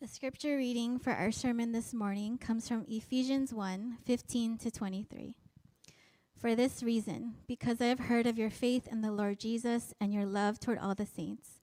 The 0.00 0.08
scripture 0.08 0.56
reading 0.56 0.98
for 0.98 1.12
our 1.12 1.30
sermon 1.30 1.72
this 1.72 1.92
morning 1.92 2.38
comes 2.38 2.66
from 2.66 2.86
Ephesians 2.88 3.52
1 3.52 3.98
15 4.06 4.56
to 4.56 4.70
23. 4.70 5.34
For 6.38 6.54
this 6.54 6.82
reason, 6.82 7.34
because 7.46 7.82
I 7.82 7.88
have 7.88 7.98
heard 7.98 8.26
of 8.26 8.38
your 8.38 8.48
faith 8.48 8.88
in 8.90 9.02
the 9.02 9.12
Lord 9.12 9.38
Jesus 9.38 9.92
and 10.00 10.10
your 10.10 10.24
love 10.24 10.58
toward 10.58 10.78
all 10.78 10.94
the 10.94 11.04
saints, 11.04 11.60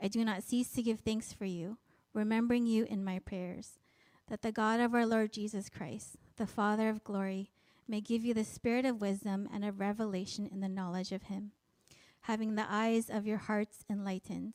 I 0.00 0.06
do 0.06 0.24
not 0.24 0.44
cease 0.44 0.70
to 0.74 0.82
give 0.82 1.00
thanks 1.00 1.32
for 1.32 1.46
you, 1.46 1.78
remembering 2.14 2.64
you 2.64 2.84
in 2.84 3.02
my 3.02 3.18
prayers, 3.18 3.80
that 4.28 4.42
the 4.42 4.52
God 4.52 4.78
of 4.78 4.94
our 4.94 5.04
Lord 5.04 5.32
Jesus 5.32 5.68
Christ, 5.68 6.14
the 6.36 6.46
Father 6.46 6.88
of 6.90 7.02
glory, 7.02 7.50
may 7.88 8.00
give 8.00 8.24
you 8.24 8.34
the 8.34 8.44
spirit 8.44 8.84
of 8.84 9.00
wisdom 9.00 9.48
and 9.52 9.64
of 9.64 9.80
revelation 9.80 10.48
in 10.52 10.60
the 10.60 10.68
knowledge 10.68 11.10
of 11.10 11.24
him, 11.24 11.50
having 12.20 12.54
the 12.54 12.66
eyes 12.70 13.10
of 13.10 13.26
your 13.26 13.38
hearts 13.38 13.84
enlightened 13.90 14.54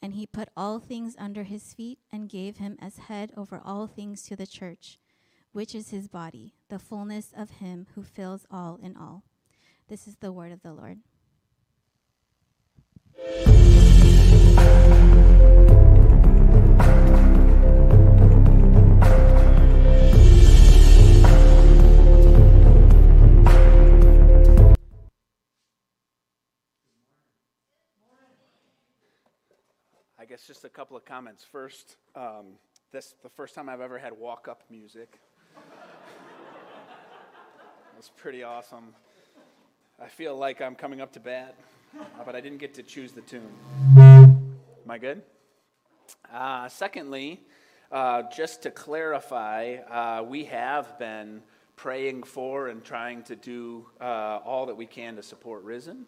And 0.00 0.14
he 0.14 0.26
put 0.26 0.48
all 0.56 0.78
things 0.78 1.16
under 1.18 1.42
his 1.42 1.74
feet 1.74 1.98
and 2.12 2.28
gave 2.28 2.58
him 2.58 2.76
as 2.80 2.98
head 2.98 3.32
over 3.36 3.60
all 3.64 3.86
things 3.86 4.22
to 4.24 4.36
the 4.36 4.46
church, 4.46 4.98
which 5.52 5.74
is 5.74 5.90
his 5.90 6.08
body, 6.08 6.54
the 6.68 6.78
fullness 6.78 7.32
of 7.36 7.50
him 7.50 7.86
who 7.94 8.02
fills 8.02 8.46
all 8.50 8.78
in 8.82 8.96
all. 8.96 9.24
This 9.88 10.06
is 10.06 10.16
the 10.16 10.32
word 10.32 10.52
of 10.52 10.62
the 10.62 10.72
Lord. 10.72 10.98
Guess 30.38 30.46
just 30.46 30.64
a 30.64 30.68
couple 30.68 30.96
of 30.96 31.04
comments. 31.04 31.42
First, 31.42 31.96
um, 32.14 32.46
this 32.92 33.14
the 33.22 33.28
first 33.28 33.54
time 33.54 33.68
I've 33.68 33.80
ever 33.80 33.98
had 33.98 34.12
walk-up 34.12 34.62
music. 34.70 35.18
it 35.56 35.62
was 37.96 38.10
pretty 38.16 38.44
awesome. 38.44 38.94
I 40.00 40.06
feel 40.06 40.36
like 40.36 40.60
I'm 40.60 40.76
coming 40.76 41.00
up 41.00 41.12
to 41.14 41.20
bat, 41.20 41.56
but 42.24 42.36
I 42.36 42.40
didn't 42.40 42.58
get 42.58 42.72
to 42.74 42.84
choose 42.84 43.12
the 43.12 43.22
tune. 43.22 43.50
Am 43.96 44.48
I 44.88 44.98
good? 44.98 45.22
Uh, 46.32 46.68
secondly, 46.68 47.40
uh, 47.90 48.22
just 48.34 48.62
to 48.62 48.70
clarify, 48.70 49.78
uh, 49.90 50.22
we 50.22 50.44
have 50.44 50.98
been 51.00 51.42
praying 51.74 52.22
for 52.22 52.68
and 52.68 52.84
trying 52.84 53.24
to 53.24 53.34
do 53.34 53.86
uh, 54.00 54.38
all 54.44 54.66
that 54.66 54.76
we 54.76 54.86
can 54.86 55.16
to 55.16 55.22
support 55.22 55.64
Risen. 55.64 56.06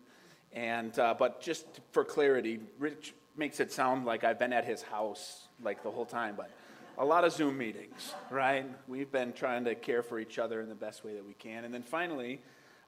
And 0.53 0.97
uh, 0.99 1.15
but 1.19 1.41
just 1.41 1.67
for 1.93 2.05
clarity, 2.05 2.61
Rich 2.79 3.15
makes 3.37 3.61
it 3.61 3.73
sound 3.73 4.05
like 4.05 4.25
I've 4.25 4.39
been 4.39 4.53
at 4.53 4.65
his 4.65 4.83
house 4.83 5.49
like 5.63 5.83
the 5.83 5.91
whole 5.91 6.07
time, 6.07 6.35
but 6.37 6.51
a 6.99 7.05
lot 7.05 7.25
of 7.25 7.33
Zoom 7.33 7.57
meetings, 7.57 8.15
right? 8.31 8.67
We've 8.89 9.11
been 9.11 9.33
trying 9.33 9.65
to 9.65 9.75
care 9.75 10.03
for 10.03 10.19
each 10.19 10.39
other 10.39 10.61
in 10.61 10.69
the 10.69 10.75
best 10.75 11.05
way 11.05 11.15
that 11.15 11.27
we 11.27 11.35
can. 11.35 11.65
And 11.65 11.73
then 11.73 11.83
finally, 11.83 12.41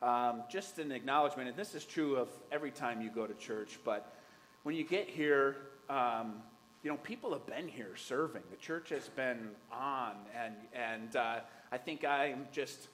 um, 0.02 0.42
just 0.50 0.78
an 0.78 0.92
acknowledgement, 0.92 1.48
and 1.48 1.56
this 1.56 1.74
is 1.74 1.84
true 1.84 2.16
of 2.16 2.28
every 2.50 2.70
time 2.70 3.00
you 3.00 3.10
go 3.10 3.26
to 3.26 3.34
church, 3.34 3.78
but 3.84 4.14
when 4.64 4.74
you 4.74 4.84
get 4.84 5.08
here, 5.08 5.56
um, 5.88 6.42
you 6.82 6.90
know, 6.90 6.96
people 6.98 7.32
have 7.32 7.46
been 7.46 7.68
here 7.68 7.96
serving. 7.96 8.42
The 8.50 8.56
church 8.56 8.88
has 8.88 9.08
been 9.08 9.50
on, 9.72 10.16
and, 10.36 10.54
and 10.74 11.16
uh, 11.16 11.40
I 11.70 11.78
think 11.78 12.04
I'm 12.04 12.46
just 12.52 12.88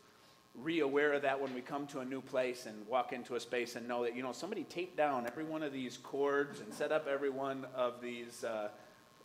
re-aware 0.62 1.12
of 1.12 1.22
that 1.22 1.40
when 1.40 1.54
we 1.54 1.60
come 1.60 1.86
to 1.88 2.00
a 2.00 2.04
new 2.04 2.20
place 2.20 2.66
and 2.66 2.86
walk 2.86 3.12
into 3.12 3.34
a 3.36 3.40
space 3.40 3.76
and 3.76 3.86
know 3.86 4.04
that 4.04 4.16
you 4.16 4.22
know 4.22 4.32
somebody 4.32 4.64
taped 4.64 4.96
down 4.96 5.26
every 5.26 5.44
one 5.44 5.62
of 5.62 5.72
these 5.72 5.96
cords 5.98 6.60
and 6.60 6.72
set 6.72 6.92
up 6.92 7.06
every 7.06 7.30
one 7.30 7.66
of 7.74 8.00
these 8.00 8.44
uh, 8.44 8.68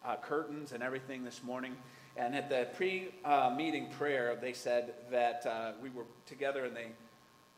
uh, 0.05 0.15
curtains 0.17 0.71
and 0.71 0.83
everything 0.83 1.23
this 1.23 1.43
morning. 1.43 1.75
And 2.15 2.35
at 2.35 2.49
the 2.49 2.67
pre-meeting 2.75 3.89
prayer 3.91 4.37
they 4.39 4.53
said 4.53 4.93
that 5.11 5.45
uh, 5.45 5.71
we 5.81 5.89
were 5.89 6.05
together 6.25 6.65
and 6.65 6.75
they 6.75 6.87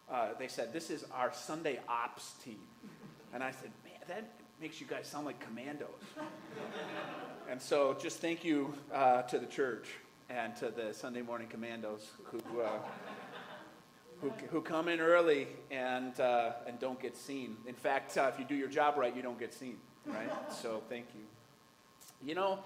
uh, 0.10 0.30
they 0.38 0.48
said 0.48 0.72
this 0.72 0.90
is 0.90 1.04
our 1.12 1.34
sunday 1.34 1.80
ops 1.90 2.34
team. 2.44 2.60
And 3.34 3.44
i 3.44 3.52
said 3.52 3.72
man 3.84 4.00
that 4.08 4.30
makes 4.62 4.80
you 4.80 4.88
guys 4.88 5.08
sound 5.08 5.26
like 5.26 5.40
commandos. 5.40 5.90
And 7.50 7.62
so 7.62 7.96
just 8.02 8.20
thank 8.20 8.44
you 8.44 8.74
uh, 8.94 9.24
to 9.24 9.38
the 9.38 9.46
church 9.46 9.90
and 10.30 10.56
to 10.56 10.70
the 10.70 10.94
sunday 10.94 11.22
morning 11.22 11.48
commandos 11.48 12.12
who 12.24 12.62
uh, 12.62 12.80
who, 14.22 14.30
who 14.50 14.62
come 14.62 14.88
in 14.88 15.00
early 15.00 15.48
and, 15.72 16.20
uh, 16.20 16.54
and 16.68 16.80
don't 16.80 17.00
get 17.00 17.16
seen. 17.16 17.58
In 17.68 17.76
fact, 17.76 18.18
uh, 18.18 18.32
if 18.34 18.40
you 18.40 18.46
do 18.46 18.56
your 18.56 18.68
job 18.68 18.96
right, 18.98 19.16
you 19.16 19.22
don't 19.22 19.40
get 19.40 19.54
seen, 19.54 19.78
right? 20.06 20.30
so 20.52 20.82
thank 20.90 21.06
you. 21.14 21.22
You 22.28 22.36
know, 22.36 22.60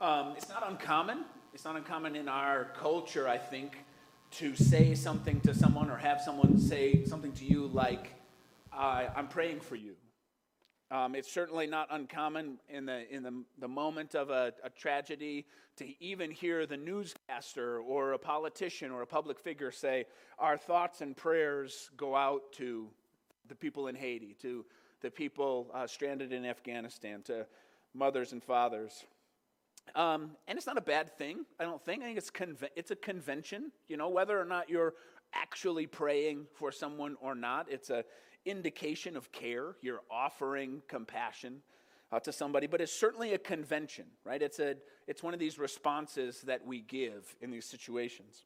um, 0.00 0.34
it's 0.36 0.48
not 0.48 0.68
uncommon. 0.68 1.24
It's 1.54 1.64
not 1.64 1.76
uncommon 1.76 2.16
in 2.16 2.28
our 2.28 2.66
culture, 2.78 3.28
I 3.28 3.38
think, 3.38 3.76
to 4.32 4.54
say 4.54 4.94
something 4.94 5.40
to 5.40 5.54
someone 5.54 5.90
or 5.90 5.96
have 5.96 6.20
someone 6.20 6.58
say 6.58 7.04
something 7.04 7.32
to 7.32 7.44
you 7.44 7.66
like, 7.66 8.12
I'm 8.72 9.28
praying 9.28 9.60
for 9.60 9.76
you. 9.76 9.94
Um, 10.92 11.14
it's 11.14 11.32
certainly 11.32 11.68
not 11.68 11.86
uncommon 11.90 12.58
in 12.68 12.84
the, 12.86 13.08
in 13.14 13.22
the, 13.22 13.44
the 13.60 13.68
moment 13.68 14.16
of 14.16 14.30
a, 14.30 14.52
a, 14.64 14.70
tragedy 14.70 15.46
to 15.76 15.86
even 16.02 16.32
hear 16.32 16.66
the 16.66 16.76
newscaster 16.76 17.78
or 17.78 18.12
a 18.12 18.18
politician 18.18 18.90
or 18.90 19.02
a 19.02 19.06
public 19.06 19.38
figure 19.38 19.70
say, 19.70 20.06
Our 20.40 20.56
thoughts 20.56 21.00
and 21.00 21.16
prayers 21.16 21.90
go 21.96 22.16
out 22.16 22.52
to 22.54 22.88
the 23.48 23.54
people 23.54 23.86
in 23.86 23.94
Haiti, 23.94 24.34
to 24.42 24.64
the 25.00 25.12
people 25.12 25.70
uh, 25.72 25.86
stranded 25.86 26.32
in 26.32 26.44
Afghanistan, 26.44 27.22
to 27.22 27.46
mothers 27.94 28.32
and 28.32 28.42
fathers. 28.42 29.04
Um, 29.94 30.32
and 30.48 30.58
it's 30.58 30.66
not 30.66 30.76
a 30.76 30.82
bad 30.82 31.16
thing, 31.16 31.44
I 31.60 31.64
don't 31.64 31.82
think. 31.84 32.02
I 32.02 32.06
think 32.06 32.18
it's, 32.18 32.32
it's 32.74 32.90
a 32.90 32.96
convention, 32.96 33.70
you 33.86 33.96
know, 33.96 34.08
whether 34.08 34.40
or 34.40 34.44
not 34.44 34.68
you're 34.68 34.94
actually 35.34 35.86
praying 35.86 36.46
for 36.54 36.72
someone 36.72 37.16
or 37.20 37.34
not. 37.34 37.66
It's 37.70 37.90
a 37.90 38.04
indication 38.44 39.16
of 39.16 39.32
care. 39.32 39.76
You're 39.82 40.02
offering 40.10 40.82
compassion 40.88 41.62
uh, 42.12 42.20
to 42.20 42.32
somebody, 42.32 42.66
but 42.66 42.80
it's 42.80 42.92
certainly 42.92 43.34
a 43.34 43.38
convention, 43.38 44.06
right? 44.24 44.42
It's, 44.42 44.58
a, 44.58 44.76
it's 45.06 45.22
one 45.22 45.34
of 45.34 45.40
these 45.40 45.58
responses 45.58 46.42
that 46.42 46.66
we 46.66 46.80
give 46.80 47.36
in 47.40 47.50
these 47.50 47.66
situations. 47.66 48.44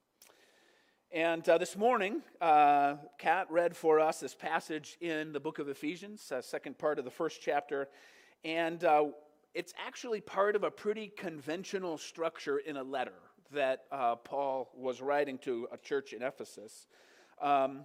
And 1.12 1.48
uh, 1.48 1.58
this 1.58 1.76
morning, 1.76 2.22
uh, 2.40 2.96
Kat 3.18 3.46
read 3.48 3.76
for 3.76 4.00
us 4.00 4.18
this 4.18 4.34
passage 4.34 4.96
in 5.00 5.32
the 5.32 5.40
book 5.40 5.60
of 5.60 5.68
Ephesians, 5.68 6.32
uh, 6.32 6.42
second 6.42 6.76
part 6.76 6.98
of 6.98 7.04
the 7.04 7.10
first 7.10 7.40
chapter. 7.40 7.88
And 8.44 8.82
uh, 8.82 9.04
it's 9.54 9.72
actually 9.86 10.20
part 10.20 10.56
of 10.56 10.64
a 10.64 10.70
pretty 10.70 11.12
conventional 11.16 11.98
structure 11.98 12.58
in 12.58 12.76
a 12.76 12.82
letter 12.82 13.12
that 13.52 13.84
uh, 13.92 14.16
Paul 14.16 14.72
was 14.74 15.00
writing 15.00 15.38
to 15.38 15.68
a 15.72 15.78
church 15.78 16.12
in 16.12 16.22
Ephesus. 16.22 16.88
Um, 17.40 17.84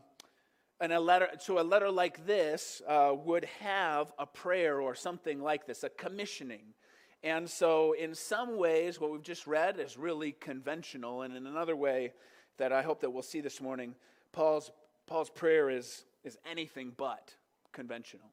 and 0.82 0.94
a 0.94 1.00
letter, 1.00 1.30
so 1.40 1.60
a 1.60 1.62
letter 1.62 1.92
like 1.92 2.26
this 2.26 2.82
uh, 2.88 3.12
would 3.26 3.46
have 3.60 4.12
a 4.18 4.26
prayer 4.26 4.80
or 4.82 4.96
something 4.96 5.42
like 5.42 5.66
this, 5.66 5.84
a 5.84 5.90
commissioning. 5.90 6.74
And 7.22 7.50
so, 7.50 7.92
in 7.94 8.16
some 8.16 8.58
ways, 8.58 9.00
what 9.00 9.12
we've 9.12 9.22
just 9.22 9.46
read 9.46 9.78
is 9.78 9.98
really 9.98 10.32
conventional, 10.32 11.24
and 11.24 11.36
in 11.36 11.46
another 11.48 11.76
way 11.76 12.14
that 12.58 12.72
I 12.72 12.82
hope 12.82 13.02
that 13.02 13.10
we'll 13.10 13.24
see 13.24 13.42
this 13.42 13.60
morning, 13.60 13.96
Paul's 14.32 14.72
Paul's 15.06 15.30
prayer 15.30 15.70
is 15.70 16.06
is 16.24 16.38
anything 16.50 16.94
but 16.96 17.36
conventional. 17.74 18.30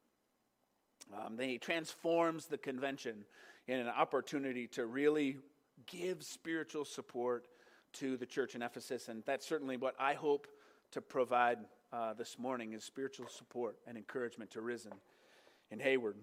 Um, 1.15 1.39
he 1.39 1.59
transforms 1.59 2.47
the 2.47 2.59
convention 2.59 3.25
in 3.67 3.79
an 3.81 3.89
opportunity 3.89 4.67
to 4.69 4.87
really 4.87 5.39
give 5.87 6.23
spiritual 6.23 6.85
support 6.85 7.49
to 7.95 8.17
the 8.17 8.27
church 8.27 8.55
in 8.55 8.63
Ephesus, 8.63 9.09
and 9.09 9.23
that's 9.25 9.47
certainly 9.47 9.77
what 9.77 9.95
I 9.99 10.15
hope 10.15 10.47
to 10.93 11.01
provide 11.01 11.59
uh, 11.93 12.15
this 12.15 12.39
morning 12.39 12.73
is 12.73 12.85
spiritual 12.85 13.29
support 13.29 13.77
and 13.87 13.97
encouragement 13.97 14.51
to 14.53 14.61
Risen 14.61 14.93
in 15.71 15.79
Hayward. 15.81 16.17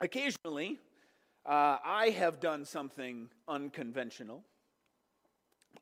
Occasionally, 0.00 0.78
uh, 1.46 1.78
I 1.84 2.14
have 2.18 2.40
done 2.40 2.64
something 2.64 3.28
unconventional. 3.48 4.44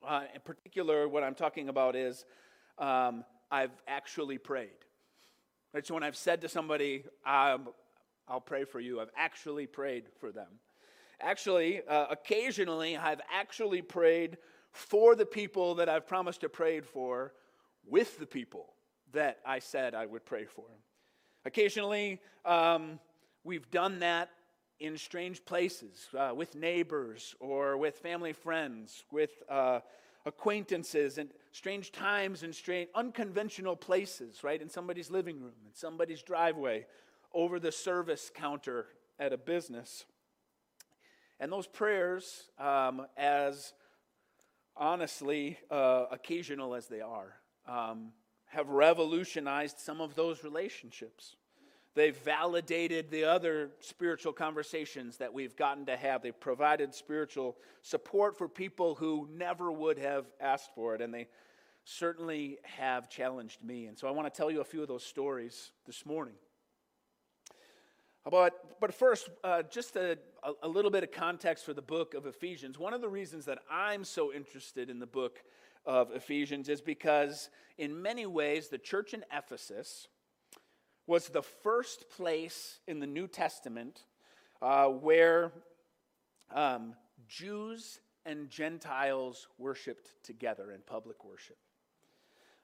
Uh, 0.07 0.23
in 0.35 0.41
particular, 0.43 1.09
what 1.09 1.25
I'm 1.25 1.35
talking 1.35 1.69
about 1.69 1.97
is 1.97 2.25
um, 2.79 3.25
I've 3.51 3.73
actually 3.89 4.39
prayed. 4.39 4.71
So 5.83 5.95
when 5.95 6.05
I've 6.05 6.17
said 6.17 6.41
to 6.43 6.49
somebody, 6.49 7.05
um, 7.27 7.69
I'll 8.29 8.41
pray 8.41 8.65
for 8.65 8.79
you, 8.79 9.01
I've 9.01 9.11
actually 9.17 9.67
prayed 9.67 10.05
for 10.21 10.31
them. 10.31 10.47
actually, 11.21 11.83
uh, 11.89 12.07
occasionally, 12.11 12.97
I've 12.97 13.21
actually 13.33 13.83
prayed 13.83 14.39
for 14.71 15.17
the 15.17 15.27
people 15.27 15.75
that 15.77 15.89
I've 15.89 16.07
promised 16.07 16.43
to 16.43 16.49
pray 16.49 16.81
for 16.81 17.33
with 17.87 18.19
the 18.19 18.27
people 18.27 18.74
that 19.15 19.39
I 19.45 19.59
said 19.59 19.95
I 19.95 20.07
would 20.07 20.25
pray 20.25 20.45
for. 20.45 20.67
Occasionally, 21.45 22.21
um, 22.45 22.99
we've 23.43 23.71
done 23.71 23.99
that 24.01 24.31
in 24.81 24.97
strange 24.97 25.45
places 25.45 26.09
uh, 26.19 26.33
with 26.35 26.55
neighbors 26.55 27.35
or 27.41 27.77
with 27.77 27.99
family 27.99 28.33
friends, 28.33 29.05
with 29.11 29.31
uh, 29.49 29.81
acquaintances, 30.27 31.19
and 31.19 31.31
strange 31.53 31.93
times 31.93 32.43
and 32.43 32.55
strange, 32.55 32.89
unconventional 32.95 33.77
places, 33.77 34.43
right? 34.43 34.61
In 34.61 34.69
somebody's 34.69 35.11
living 35.11 35.41
room, 35.41 35.55
in 35.67 35.75
somebody's 35.75 36.23
driveway, 36.23 36.87
over 37.33 37.59
the 37.59 37.73
service 37.73 38.31
counter 38.35 38.87
at 39.19 39.33
a 39.33 39.37
business. 39.37 40.07
And 41.41 41.53
those 41.53 41.67
prayers, 41.67 42.45
um, 42.59 43.07
as 43.17 43.73
honestly 44.77 45.59
uh, 45.71 46.07
occasional 46.11 46.75
as 46.75 46.87
they 46.87 47.01
are, 47.01 47.35
um, 47.69 48.13
have 48.55 48.69
revolutionized 48.69 49.79
some 49.79 50.01
of 50.01 50.15
those 50.15 50.45
relationships. 50.45 51.37
They've 51.95 52.17
validated 52.17 53.11
the 53.11 53.25
other 53.25 53.71
spiritual 53.81 54.33
conversations 54.33 55.17
that 55.19 55.33
we've 55.33 55.55
gotten 55.55 55.87
to 55.87 55.97
have. 55.97 56.23
They've 56.23 56.39
provided 56.39 56.95
spiritual 56.95 57.57
support 57.83 58.37
for 58.37 58.49
people 58.49 58.97
who 58.97 59.29
never 59.33 59.71
would 59.71 59.99
have 59.99 60.27
asked 60.41 60.75
for 60.75 60.95
it, 60.95 61.01
and 61.01 61.15
they 61.15 61.29
certainly 61.85 62.59
have 62.63 63.09
challenged 63.09 63.63
me. 63.63 63.87
And 63.87 63.99
so 63.99 64.09
I 64.09 64.11
want 64.11 64.33
to 64.33 64.37
tell 64.37 64.51
you 64.51 64.61
a 64.61 64.65
few 64.65 64.83
of 64.83 64.89
those 64.89 65.05
stories 65.05 65.71
this 65.87 66.05
morning. 66.05 66.35
But, 68.29 68.81
but 68.81 68.95
first, 68.95 69.29
uh, 69.45 69.63
just 69.65 69.97
a, 69.97 70.19
a 70.63 70.69
little 70.69 70.91
bit 70.91 71.05
of 71.05 71.13
context 71.13 71.65
for 71.65 71.75
the 71.75 71.83
book 71.83 72.15
of 72.15 72.27
Ephesians. 72.27 72.79
One 72.79 72.95
of 72.95 73.03
the 73.03 73.09
reasons 73.09 73.45
that 73.45 73.59
I'm 73.71 74.03
so 74.03 74.33
interested 74.33 74.89
in 74.89 74.99
the 74.99 75.07
book 75.07 75.43
of 75.87 76.11
Ephesians 76.13 76.69
is 76.69 76.81
because, 76.81 77.51
in 77.79 78.01
many 78.01 78.27
ways, 78.27 78.69
the 78.69 78.79
church 78.79 79.15
in 79.15 79.25
Ephesus 79.33 80.09
was 81.07 81.29
the 81.29 81.43
first 81.43 82.09
place 82.11 82.81
in 82.87 82.99
the 82.99 83.07
New 83.07 83.27
Testament 83.27 84.05
uh, 84.63 84.87
where 84.87 85.53
um, 86.55 86.95
Jews 87.29 88.01
and 88.25 88.49
Gentiles 88.49 89.49
worshiped 89.59 90.13
together 90.23 90.73
in 90.73 90.81
public 90.87 91.25
worship. 91.25 91.59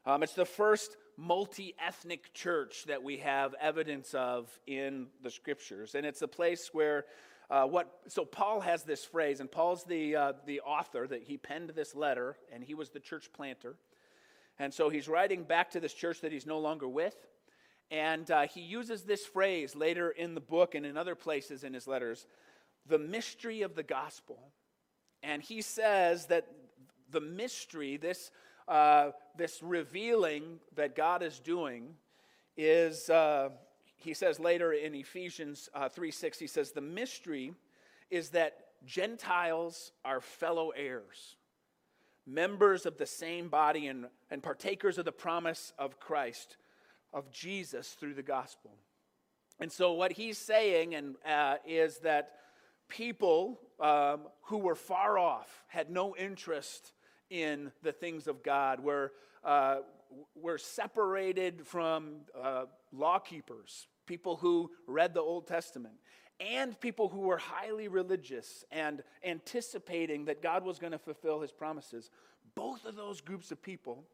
Um, 0.06 0.22
it's 0.22 0.32
the 0.32 0.46
first 0.46 0.96
multi 1.18 1.74
ethnic 1.78 2.32
church 2.32 2.84
that 2.86 3.02
we 3.02 3.18
have 3.18 3.54
evidence 3.60 4.14
of 4.14 4.48
in 4.66 5.08
the 5.22 5.30
scriptures. 5.30 5.94
And 5.94 6.06
it's 6.06 6.22
a 6.22 6.28
place 6.28 6.70
where 6.72 7.04
uh, 7.50 7.66
what, 7.66 8.00
so 8.06 8.24
Paul 8.24 8.60
has 8.60 8.84
this 8.84 9.04
phrase, 9.04 9.40
and 9.40 9.50
Paul's 9.50 9.84
the, 9.84 10.14
uh, 10.14 10.32
the 10.46 10.60
author 10.60 11.06
that 11.08 11.24
he 11.24 11.36
penned 11.36 11.70
this 11.70 11.94
letter, 11.94 12.36
and 12.52 12.62
he 12.62 12.74
was 12.74 12.90
the 12.90 13.00
church 13.00 13.30
planter. 13.32 13.76
And 14.58 14.72
so 14.72 14.88
he's 14.88 15.08
writing 15.08 15.42
back 15.42 15.70
to 15.72 15.80
this 15.80 15.92
church 15.92 16.20
that 16.20 16.30
he's 16.30 16.46
no 16.46 16.60
longer 16.60 16.86
with. 16.86 17.16
And 17.90 18.30
uh, 18.30 18.46
he 18.46 18.60
uses 18.60 19.02
this 19.02 19.26
phrase 19.26 19.74
later 19.74 20.10
in 20.10 20.34
the 20.34 20.40
book 20.40 20.76
and 20.76 20.86
in 20.86 20.96
other 20.96 21.16
places 21.16 21.64
in 21.64 21.74
his 21.74 21.86
letters 21.88 22.26
the 22.86 22.98
mystery 22.98 23.62
of 23.62 23.74
the 23.74 23.82
gospel. 23.82 24.38
And 25.22 25.42
he 25.42 25.60
says 25.60 26.26
that 26.26 26.46
the 27.10 27.20
mystery, 27.20 27.96
this 27.96 28.30
uh, 28.68 29.10
this 29.36 29.62
revealing 29.62 30.60
that 30.76 30.94
God 30.94 31.22
is 31.22 31.40
doing 31.40 31.94
is, 32.56 33.10
uh, 33.10 33.48
he 34.00 34.14
says 34.14 34.40
later 34.40 34.72
in 34.72 34.94
Ephesians 34.94 35.68
uh, 35.74 35.88
3 35.88 36.10
6, 36.10 36.38
he 36.38 36.46
says, 36.46 36.72
the 36.72 36.80
mystery 36.80 37.54
is 38.10 38.30
that 38.30 38.66
Gentiles 38.84 39.92
are 40.04 40.20
fellow 40.20 40.70
heirs, 40.70 41.36
members 42.26 42.86
of 42.86 42.96
the 42.96 43.06
same 43.06 43.48
body, 43.48 43.86
and, 43.86 44.06
and 44.30 44.42
partakers 44.42 44.98
of 44.98 45.04
the 45.04 45.12
promise 45.12 45.72
of 45.78 46.00
Christ, 46.00 46.56
of 47.12 47.30
Jesus 47.30 47.90
through 47.90 48.14
the 48.14 48.22
gospel. 48.22 48.72
And 49.58 49.70
so, 49.70 49.92
what 49.92 50.12
he's 50.12 50.38
saying 50.38 50.94
and, 50.94 51.16
uh, 51.28 51.56
is 51.66 51.98
that 51.98 52.32
people 52.88 53.60
um, 53.78 54.20
who 54.44 54.58
were 54.58 54.74
far 54.74 55.18
off, 55.18 55.64
had 55.68 55.90
no 55.90 56.16
interest 56.16 56.92
in 57.30 57.72
the 57.82 57.92
things 57.92 58.26
of 58.26 58.42
God. 58.42 58.80
We're, 58.80 59.10
uh, 59.44 59.76
we're 60.34 60.58
separated 60.58 61.66
from 61.66 62.16
uh, 62.38 62.64
people 64.06 64.36
who 64.36 64.70
read 64.86 65.14
the 65.14 65.20
Old 65.20 65.46
Testament, 65.46 65.94
and 66.40 66.78
people 66.80 67.08
who 67.08 67.20
were 67.20 67.38
highly 67.38 67.86
religious 67.86 68.64
and 68.72 69.02
anticipating 69.24 70.24
that 70.24 70.42
God 70.42 70.64
was 70.64 70.78
going 70.78 70.92
to 70.92 70.98
fulfill 70.98 71.40
his 71.40 71.52
promises. 71.52 72.10
Both 72.54 72.84
of 72.84 72.96
those 72.96 73.20
groups 73.20 73.52
of 73.52 73.62
people, 73.62 74.04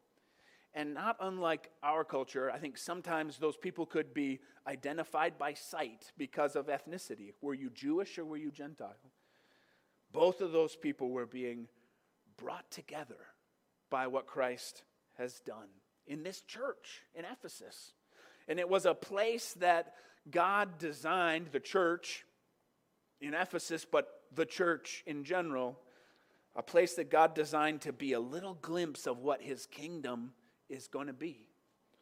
and 0.73 0.93
not 0.93 1.17
unlike 1.19 1.71
our 1.81 2.03
culture, 2.03 2.51
I 2.51 2.59
think 2.59 2.77
sometimes 2.77 3.37
those 3.37 3.57
people 3.57 3.85
could 3.85 4.13
be 4.13 4.39
identified 4.67 5.39
by 5.39 5.53
sight 5.53 6.11
because 6.17 6.55
of 6.55 6.67
ethnicity. 6.67 7.31
Were 7.41 7.55
you 7.55 7.71
Jewish 7.71 8.19
or 8.19 8.25
were 8.25 8.37
you 8.37 8.51
Gentile? 8.51 8.95
Both 10.11 10.41
of 10.41 10.51
those 10.51 10.75
people 10.75 11.09
were 11.09 11.25
being 11.25 11.67
brought 12.37 12.69
together 12.71 13.17
by 13.89 14.07
what 14.07 14.27
Christ 14.27 14.83
has 15.17 15.39
done 15.41 15.67
in 16.05 16.23
this 16.23 16.41
church 16.41 17.03
in 17.13 17.25
Ephesus. 17.25 17.93
And 18.47 18.59
it 18.59 18.69
was 18.69 18.85
a 18.85 18.93
place 18.93 19.53
that 19.59 19.93
God 20.29 20.77
designed 20.77 21.47
the 21.51 21.59
church 21.59 22.25
in 23.19 23.33
Ephesus, 23.33 23.85
but 23.85 24.21
the 24.33 24.45
church 24.45 25.03
in 25.05 25.23
general, 25.23 25.79
a 26.55 26.63
place 26.63 26.95
that 26.95 27.09
God 27.09 27.33
designed 27.33 27.81
to 27.81 27.93
be 27.93 28.13
a 28.13 28.19
little 28.19 28.55
glimpse 28.55 29.07
of 29.07 29.19
what 29.19 29.41
his 29.41 29.65
kingdom 29.65 30.33
is 30.69 30.87
going 30.87 31.07
to 31.07 31.13
be. 31.13 31.49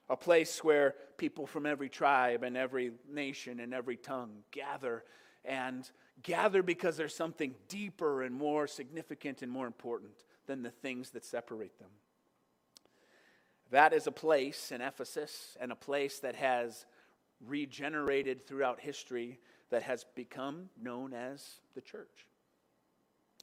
A 0.09 0.15
place 0.15 0.63
where 0.63 0.93
people 1.17 1.47
from 1.47 1.65
every 1.65 1.89
tribe 1.89 2.43
and 2.43 2.55
every 2.55 2.91
nation 3.11 3.59
and 3.59 3.73
every 3.73 3.97
tongue 3.97 4.43
gather 4.51 5.03
and 5.43 5.89
gather 6.23 6.63
because 6.63 6.97
there's 6.97 7.15
something 7.15 7.55
deeper 7.67 8.23
and 8.23 8.33
more 8.33 8.67
significant 8.67 9.41
and 9.41 9.51
more 9.51 9.67
important 9.67 10.13
than 10.47 10.63
the 10.63 10.69
things 10.69 11.11
that 11.11 11.25
separate 11.25 11.77
them. 11.79 11.89
That 13.71 13.93
is 13.93 14.07
a 14.07 14.11
place 14.11 14.71
in 14.71 14.81
Ephesus 14.81 15.57
and 15.59 15.71
a 15.71 15.75
place 15.75 16.19
that 16.19 16.35
has 16.35 16.85
regenerated 17.45 18.47
throughout 18.47 18.79
history 18.79 19.39
that 19.69 19.83
has 19.83 20.05
become 20.15 20.69
known 20.81 21.13
as 21.13 21.59
the 21.73 21.81
church. 21.81 22.27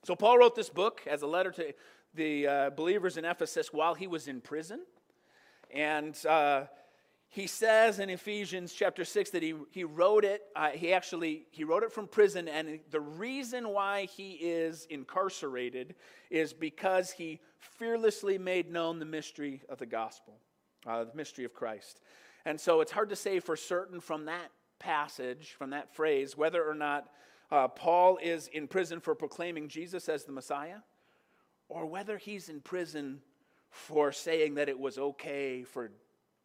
So, 0.05 0.15
Paul 0.15 0.39
wrote 0.39 0.55
this 0.55 0.71
book 0.71 1.03
as 1.09 1.23
a 1.23 1.27
letter 1.27 1.51
to 1.53 1.75
the 2.15 2.47
uh, 2.47 2.71
believers 2.71 3.17
in 3.17 3.25
Ephesus 3.25 3.73
while 3.73 3.95
he 3.95 4.07
was 4.07 4.29
in 4.29 4.41
prison. 4.41 4.81
And 5.73 6.19
uh, 6.27 6.65
he 7.33 7.47
says 7.47 7.99
in 7.99 8.11
ephesians 8.11 8.73
chapter 8.73 9.05
6 9.05 9.31
that 9.31 9.43
he, 9.43 9.55
he 9.71 9.85
wrote 9.85 10.25
it 10.25 10.43
uh, 10.55 10.69
he 10.69 10.93
actually 10.93 11.47
he 11.51 11.65
wrote 11.65 11.83
it 11.83 11.91
from 11.91 12.07
prison 12.07 12.47
and 12.47 12.79
the 12.91 13.01
reason 13.01 13.71
why 13.71 14.05
he 14.05 14.33
is 14.33 14.87
incarcerated 14.91 15.95
is 16.31 16.53
because 16.53 17.11
he 17.11 17.41
fearlessly 17.59 18.39
made 18.39 18.71
known 18.71 18.99
the 18.99 19.05
mystery 19.05 19.63
of 19.69 19.79
the 19.79 19.87
gospel 19.87 20.35
uh, 20.87 21.05
the 21.05 21.15
mystery 21.15 21.45
of 21.45 21.53
christ. 21.53 22.01
And 22.45 22.61
so 22.61 22.81
it's 22.81 22.91
hard 22.91 23.09
to 23.11 23.17
say 23.17 23.41
for 23.41 23.57
certain 23.57 24.01
from 24.01 24.27
that 24.27 24.51
passage 24.79 25.55
from 25.57 25.71
that 25.71 25.95
phrase 25.95 26.37
whether 26.37 26.63
or 26.69 26.75
not 26.75 27.09
uh, 27.51 27.69
paul 27.69 28.19
is 28.21 28.49
in 28.49 28.67
prison 28.67 28.99
for 28.99 29.15
proclaiming 29.15 29.69
jesus 29.69 30.09
as 30.09 30.25
the 30.25 30.33
messiah 30.33 30.79
or 31.69 31.87
whether 31.87 32.19
he's 32.19 32.49
in 32.49 32.61
prison 32.61 33.21
for 33.71 34.11
saying 34.11 34.55
that 34.55 34.69
it 34.69 34.77
was 34.77 34.99
okay 34.99 35.63
for 35.63 35.93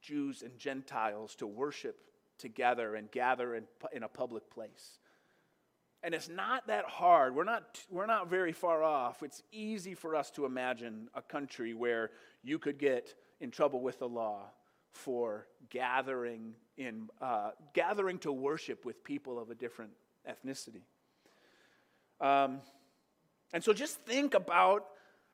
Jews 0.02 0.42
and 0.42 0.58
Gentiles 0.58 1.36
to 1.36 1.48
worship 1.48 2.00
together 2.38 2.96
and 2.96 3.10
gather 3.12 3.56
in, 3.56 3.64
in 3.92 4.04
a 4.04 4.08
public 4.08 4.50
place. 4.50 5.00
And 6.04 6.14
it's 6.14 6.30
not 6.30 6.68
that 6.68 6.86
hard. 6.86 7.36
We're 7.36 7.44
not, 7.44 7.80
we're 7.90 8.06
not 8.06 8.30
very 8.30 8.54
far 8.54 8.84
off. 8.84 9.24
It's 9.24 9.42
easy 9.52 9.96
for 9.96 10.16
us 10.16 10.30
to 10.32 10.46
imagine 10.46 11.10
a 11.16 11.22
country 11.22 11.74
where 11.74 12.12
you 12.44 12.60
could 12.60 12.78
get 12.78 13.16
in 13.42 13.52
trouble 13.52 13.82
with 13.82 14.00
the 14.00 14.08
law 14.08 14.44
for 14.92 15.48
gathering, 15.70 16.54
in, 16.78 17.10
uh, 17.22 17.52
gathering 17.74 18.20
to 18.20 18.32
worship 18.32 18.86
with 18.86 19.04
people 19.04 19.40
of 19.40 19.50
a 19.50 19.56
different 19.56 19.92
ethnicity. 20.30 20.82
Um, 22.22 22.62
and 23.54 23.64
so 23.64 23.74
just 23.74 23.98
think 24.02 24.34
about 24.34 24.86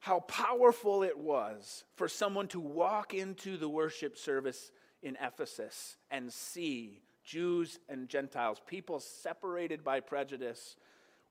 how 0.04 0.20
powerful 0.20 1.02
it 1.02 1.18
was 1.18 1.86
for 1.96 2.10
someone 2.10 2.50
to 2.50 2.60
walk 2.60 3.14
into 3.14 3.56
the 3.56 3.70
worship 3.70 4.18
service 4.18 4.70
in 5.02 5.18
Ephesus 5.22 5.96
and 6.12 6.30
see 6.30 7.02
Jews 7.24 7.80
and 7.88 8.10
Gentiles, 8.10 8.58
people 8.68 9.00
separated 9.00 9.82
by 9.82 10.02
prejudice, 10.02 10.76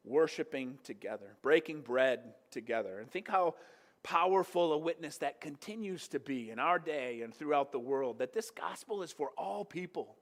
worshiping 0.04 0.78
together, 0.84 1.36
breaking 1.42 1.82
bread 1.82 2.32
together. 2.50 2.98
And 2.98 3.10
think 3.10 3.28
how 3.28 3.56
powerful 4.02 4.72
a 4.72 4.78
witness 4.78 5.18
that 5.18 5.42
continues 5.42 6.08
to 6.08 6.18
be 6.18 6.50
in 6.50 6.58
our 6.58 6.78
day 6.78 7.20
and 7.20 7.34
throughout 7.34 7.72
the 7.72 7.78
world 7.78 8.20
that 8.20 8.32
this 8.32 8.50
gospel 8.50 9.02
is 9.02 9.12
for 9.12 9.32
all 9.36 9.66
people, 9.66 10.16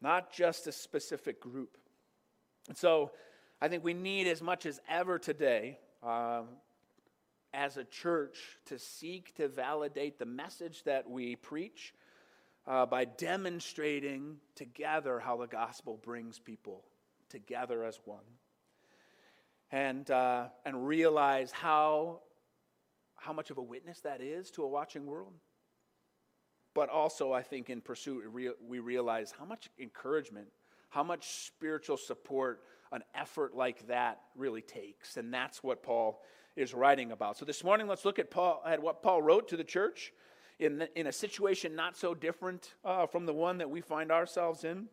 not 0.00 0.32
just 0.32 0.66
a 0.66 0.72
specific 0.72 1.42
group. 1.42 1.76
And 2.68 2.76
so, 2.76 3.10
I 3.60 3.68
think 3.68 3.84
we 3.84 3.92
need 3.92 4.26
as 4.28 4.40
much 4.40 4.64
as 4.64 4.80
ever 4.88 5.18
today 5.18 5.78
um, 6.02 6.46
as 7.54 7.76
a 7.76 7.84
church 7.84 8.38
to 8.66 8.78
seek 8.78 9.34
to 9.36 9.48
validate 9.48 10.18
the 10.18 10.26
message 10.26 10.82
that 10.84 11.08
we 11.08 11.36
preach 11.36 11.94
uh, 12.66 12.86
by 12.86 13.04
demonstrating 13.04 14.36
together 14.54 15.18
how 15.18 15.36
the 15.36 15.46
gospel 15.46 15.98
brings 16.02 16.38
people 16.38 16.84
together 17.28 17.84
as 17.84 17.98
one. 18.04 18.24
And, 19.70 20.10
uh, 20.10 20.48
and 20.66 20.86
realize 20.86 21.50
how, 21.50 22.20
how 23.16 23.32
much 23.32 23.50
of 23.50 23.56
a 23.56 23.62
witness 23.62 24.00
that 24.00 24.20
is 24.20 24.50
to 24.52 24.64
a 24.64 24.68
watching 24.68 25.06
world. 25.06 25.32
But 26.74 26.88
also, 26.90 27.32
I 27.32 27.42
think 27.42 27.70
in 27.70 27.80
pursuit, 27.80 28.24
we 28.32 28.78
realize 28.78 29.32
how 29.38 29.44
much 29.44 29.68
encouragement, 29.78 30.48
how 30.88 31.02
much 31.02 31.46
spiritual 31.46 31.96
support 31.96 32.62
an 32.92 33.02
effort 33.14 33.56
like 33.56 33.86
that 33.88 34.20
really 34.36 34.60
takes. 34.60 35.16
And 35.16 35.32
that's 35.32 35.62
what 35.62 35.82
Paul 35.82 36.22
is 36.56 36.74
writing 36.74 37.12
about. 37.12 37.38
So 37.38 37.44
this 37.44 37.64
morning, 37.64 37.88
let's 37.88 38.04
look 38.04 38.18
at, 38.18 38.30
Paul, 38.30 38.62
at 38.66 38.82
what 38.82 39.02
Paul 39.02 39.22
wrote 39.22 39.48
to 39.48 39.56
the 39.56 39.64
church 39.64 40.12
in, 40.58 40.78
the, 40.78 40.98
in 40.98 41.06
a 41.06 41.12
situation 41.12 41.74
not 41.74 41.96
so 41.96 42.14
different 42.14 42.74
uh, 42.84 43.06
from 43.06 43.26
the 43.26 43.32
one 43.32 43.58
that 43.58 43.70
we 43.70 43.80
find 43.80 44.12
ourselves 44.12 44.64
in. 44.64 44.88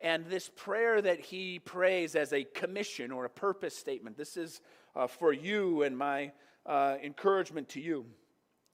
And 0.00 0.26
this 0.26 0.50
prayer 0.54 1.00
that 1.02 1.20
he 1.20 1.58
prays 1.58 2.14
as 2.14 2.32
a 2.32 2.44
commission 2.44 3.10
or 3.10 3.24
a 3.24 3.30
purpose 3.30 3.76
statement, 3.76 4.16
this 4.16 4.36
is 4.36 4.60
uh, 4.94 5.06
for 5.06 5.32
you 5.32 5.82
and 5.82 5.96
my 5.96 6.32
uh, 6.66 6.96
encouragement 7.02 7.68
to 7.70 7.80
you. 7.80 8.06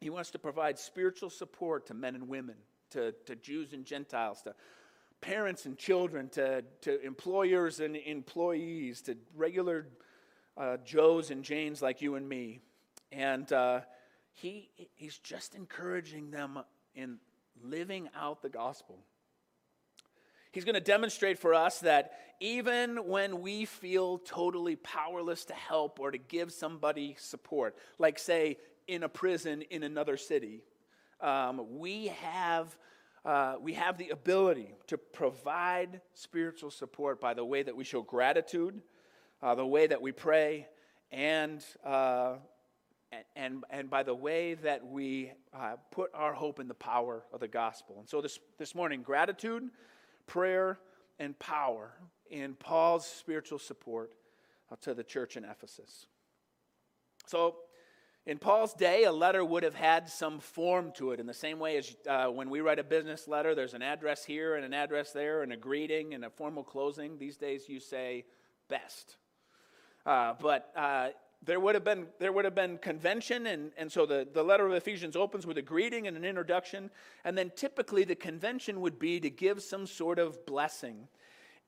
He 0.00 0.10
wants 0.10 0.30
to 0.32 0.38
provide 0.38 0.78
spiritual 0.78 1.30
support 1.30 1.86
to 1.86 1.94
men 1.94 2.14
and 2.14 2.28
women, 2.28 2.56
to, 2.90 3.12
to 3.26 3.36
Jews 3.36 3.72
and 3.72 3.84
Gentiles, 3.84 4.42
to 4.42 4.54
parents 5.22 5.64
and 5.64 5.78
children, 5.78 6.28
to, 6.30 6.62
to 6.82 7.02
employers 7.02 7.80
and 7.80 7.96
employees, 7.96 9.00
to 9.02 9.16
regular 9.34 9.88
uh, 10.56 10.76
Joes 10.84 11.30
and 11.30 11.44
Janes 11.44 11.82
like 11.82 12.00
you 12.02 12.14
and 12.14 12.28
me. 12.28 12.60
And 13.12 13.50
uh, 13.52 13.80
he, 14.32 14.70
he's 14.94 15.18
just 15.18 15.54
encouraging 15.54 16.30
them 16.30 16.58
in 16.94 17.18
living 17.62 18.08
out 18.16 18.42
the 18.42 18.48
gospel. 18.48 18.98
He's 20.52 20.64
going 20.64 20.74
to 20.74 20.80
demonstrate 20.80 21.38
for 21.38 21.52
us 21.52 21.80
that 21.80 22.12
even 22.38 23.08
when 23.08 23.40
we 23.40 23.64
feel 23.64 24.18
totally 24.18 24.76
powerless 24.76 25.44
to 25.46 25.54
help 25.54 25.98
or 25.98 26.10
to 26.10 26.18
give 26.18 26.52
somebody 26.52 27.16
support, 27.18 27.76
like, 27.98 28.18
say, 28.18 28.58
in 28.86 29.02
a 29.02 29.08
prison 29.08 29.62
in 29.62 29.82
another 29.82 30.16
city, 30.16 30.62
um, 31.20 31.78
we, 31.78 32.06
have, 32.06 32.76
uh, 33.24 33.56
we 33.60 33.72
have 33.72 33.98
the 33.98 34.10
ability 34.10 34.74
to 34.88 34.98
provide 34.98 36.00
spiritual 36.12 36.70
support 36.70 37.20
by 37.20 37.34
the 37.34 37.44
way 37.44 37.62
that 37.62 37.74
we 37.74 37.82
show 37.82 38.02
gratitude, 38.02 38.80
uh, 39.44 39.54
the 39.54 39.66
way 39.66 39.86
that 39.86 40.00
we 40.00 40.10
pray, 40.10 40.66
and 41.12 41.62
uh, 41.84 42.36
and, 43.36 43.62
and 43.70 43.90
by 43.90 44.02
the 44.02 44.14
way 44.14 44.54
that 44.54 44.86
we 44.86 45.32
uh, 45.52 45.76
put 45.90 46.10
our 46.14 46.32
hope 46.32 46.58
in 46.58 46.66
the 46.66 46.74
power 46.74 47.22
of 47.32 47.40
the 47.40 47.46
gospel. 47.46 47.96
And 48.00 48.08
so 48.08 48.20
this, 48.20 48.40
this 48.58 48.74
morning, 48.74 49.02
gratitude, 49.02 49.70
prayer, 50.26 50.80
and 51.20 51.38
power 51.38 51.92
in 52.30 52.54
Paul's 52.54 53.06
spiritual 53.06 53.58
support 53.58 54.14
uh, 54.72 54.76
to 54.80 54.94
the 54.94 55.04
church 55.04 55.36
in 55.36 55.44
Ephesus. 55.44 56.06
So, 57.26 57.56
in 58.26 58.38
Paul's 58.38 58.72
day, 58.72 59.04
a 59.04 59.12
letter 59.12 59.44
would 59.44 59.62
have 59.62 59.74
had 59.74 60.08
some 60.08 60.40
form 60.40 60.90
to 60.96 61.10
it, 61.10 61.20
in 61.20 61.26
the 61.26 61.34
same 61.34 61.58
way 61.58 61.76
as 61.76 61.94
uh, 62.08 62.28
when 62.28 62.48
we 62.48 62.62
write 62.62 62.78
a 62.78 62.84
business 62.84 63.28
letter, 63.28 63.54
there's 63.54 63.74
an 63.74 63.82
address 63.82 64.24
here 64.24 64.56
and 64.56 64.64
an 64.64 64.72
address 64.72 65.12
there, 65.12 65.42
and 65.42 65.52
a 65.52 65.58
greeting 65.58 66.14
and 66.14 66.24
a 66.24 66.30
formal 66.30 66.64
closing. 66.64 67.18
These 67.18 67.36
days, 67.36 67.68
you 67.68 67.78
say 67.80 68.24
best. 68.70 69.18
Uh, 70.06 70.34
but 70.40 70.70
uh, 70.76 71.08
there 71.44 71.60
would 71.60 71.74
have 71.74 71.84
been 71.84 72.06
there 72.18 72.32
would 72.32 72.44
have 72.44 72.54
been 72.54 72.78
convention 72.78 73.46
and, 73.46 73.72
and 73.76 73.90
so 73.90 74.06
the, 74.06 74.26
the 74.32 74.42
letter 74.42 74.66
of 74.66 74.72
ephesians 74.72 75.16
opens 75.16 75.46
with 75.46 75.58
a 75.58 75.62
greeting 75.62 76.06
and 76.06 76.16
an 76.16 76.24
introduction. 76.24 76.90
And 77.24 77.36
then 77.36 77.52
typically 77.54 78.04
the 78.04 78.14
convention 78.14 78.80
would 78.80 78.98
be 78.98 79.20
to 79.20 79.30
give 79.30 79.62
some 79.62 79.86
sort 79.86 80.18
of 80.18 80.44
blessing. 80.46 81.08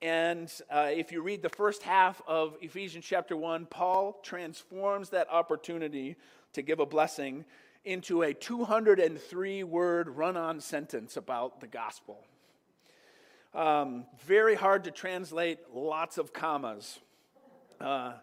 And 0.01 0.51
uh, 0.69 0.89
if 0.91 1.11
you 1.11 1.21
read 1.21 1.41
the 1.41 1.49
first 1.49 1.83
half 1.83 2.21
of 2.27 2.55
ephesians 2.61 3.05
chapter 3.05 3.35
1 3.35 3.65
paul 3.67 4.19
transforms 4.23 5.09
that 5.09 5.27
opportunity 5.31 6.15
to 6.53 6.61
give 6.61 6.79
a 6.79 6.85
blessing 6.85 7.45
into 7.85 8.23
a 8.23 8.33
203 8.33 9.63
word 9.63 10.09
run-on 10.09 10.59
sentence 10.59 11.17
about 11.17 11.61
the 11.61 11.67
gospel. 11.67 12.19
Um, 13.53 14.05
very 14.25 14.55
hard 14.55 14.83
to 14.83 14.91
translate 14.91 15.59
lots 15.73 16.17
of 16.17 16.33
commas 16.33 16.99
uh, 17.79 18.13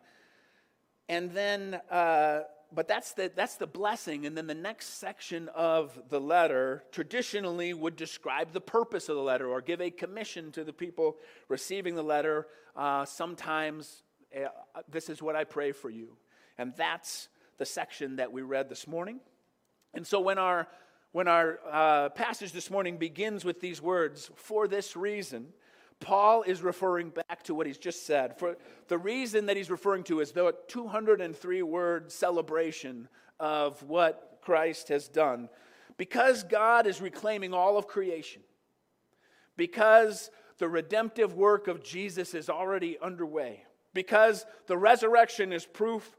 and 1.08 1.30
then, 1.32 1.80
uh, 1.90 2.40
but 2.72 2.88
that's 2.88 3.12
the, 3.12 3.30
that's 3.34 3.56
the 3.56 3.66
blessing. 3.66 4.26
And 4.26 4.36
then 4.36 4.46
the 4.46 4.54
next 4.54 4.98
section 4.98 5.48
of 5.54 5.98
the 6.08 6.20
letter 6.20 6.84
traditionally 6.90 7.74
would 7.74 7.96
describe 7.96 8.52
the 8.52 8.60
purpose 8.60 9.08
of 9.08 9.16
the 9.16 9.22
letter 9.22 9.48
or 9.48 9.60
give 9.60 9.80
a 9.80 9.90
commission 9.90 10.50
to 10.52 10.64
the 10.64 10.72
people 10.72 11.16
receiving 11.48 11.94
the 11.94 12.02
letter. 12.02 12.46
Uh, 12.74 13.04
sometimes, 13.04 14.02
uh, 14.34 14.48
this 14.90 15.08
is 15.08 15.22
what 15.22 15.36
I 15.36 15.44
pray 15.44 15.72
for 15.72 15.90
you. 15.90 16.16
And 16.58 16.72
that's 16.76 17.28
the 17.58 17.66
section 17.66 18.16
that 18.16 18.32
we 18.32 18.42
read 18.42 18.68
this 18.68 18.86
morning. 18.86 19.20
And 19.92 20.06
so 20.06 20.20
when 20.20 20.38
our, 20.38 20.66
when 21.12 21.28
our 21.28 21.60
uh, 21.70 22.08
passage 22.10 22.52
this 22.52 22.70
morning 22.70 22.96
begins 22.96 23.44
with 23.44 23.60
these 23.60 23.80
words, 23.80 24.30
for 24.34 24.66
this 24.66 24.96
reason, 24.96 25.48
Paul 26.04 26.42
is 26.42 26.62
referring 26.62 27.08
back 27.08 27.42
to 27.44 27.54
what 27.54 27.66
he's 27.66 27.78
just 27.78 28.06
said. 28.06 28.38
For 28.38 28.56
the 28.88 28.98
reason 28.98 29.46
that 29.46 29.56
he's 29.56 29.70
referring 29.70 30.04
to 30.04 30.20
is 30.20 30.32
the 30.32 30.54
203 30.68 31.62
word 31.62 32.12
celebration 32.12 33.08
of 33.40 33.82
what 33.84 34.38
Christ 34.42 34.88
has 34.88 35.08
done. 35.08 35.48
Because 35.96 36.42
God 36.42 36.86
is 36.86 37.00
reclaiming 37.00 37.54
all 37.54 37.78
of 37.78 37.86
creation, 37.86 38.42
because 39.56 40.30
the 40.58 40.68
redemptive 40.68 41.34
work 41.34 41.68
of 41.68 41.82
Jesus 41.82 42.34
is 42.34 42.50
already 42.50 42.98
underway, 43.00 43.64
because 43.94 44.44
the 44.66 44.76
resurrection 44.76 45.52
is 45.52 45.64
proof 45.64 46.16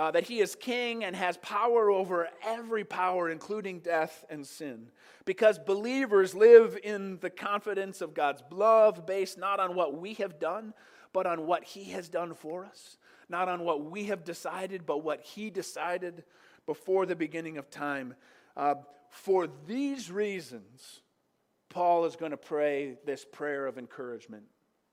uh, 0.00 0.10
that 0.10 0.24
he 0.24 0.40
is 0.40 0.54
king 0.54 1.04
and 1.04 1.14
has 1.14 1.36
power 1.42 1.90
over 1.90 2.26
every 2.42 2.84
power, 2.84 3.28
including 3.28 3.80
death 3.80 4.24
and 4.30 4.46
sin. 4.46 4.86
Because 5.26 5.58
believers 5.58 6.34
live 6.34 6.78
in 6.82 7.18
the 7.20 7.28
confidence 7.28 8.00
of 8.00 8.14
God's 8.14 8.42
love 8.50 9.04
based 9.04 9.36
not 9.36 9.60
on 9.60 9.74
what 9.74 10.00
we 10.00 10.14
have 10.14 10.38
done, 10.38 10.72
but 11.12 11.26
on 11.26 11.46
what 11.46 11.64
he 11.64 11.84
has 11.90 12.08
done 12.08 12.32
for 12.32 12.64
us. 12.64 12.96
Not 13.28 13.50
on 13.50 13.62
what 13.62 13.90
we 13.90 14.04
have 14.04 14.24
decided, 14.24 14.86
but 14.86 15.04
what 15.04 15.20
he 15.20 15.50
decided 15.50 16.24
before 16.64 17.04
the 17.04 17.14
beginning 17.14 17.58
of 17.58 17.68
time. 17.68 18.14
Uh, 18.56 18.76
for 19.10 19.48
these 19.66 20.10
reasons, 20.10 21.02
Paul 21.68 22.06
is 22.06 22.16
going 22.16 22.30
to 22.30 22.38
pray 22.38 22.96
this 23.04 23.26
prayer 23.30 23.66
of 23.66 23.76
encouragement 23.76 24.44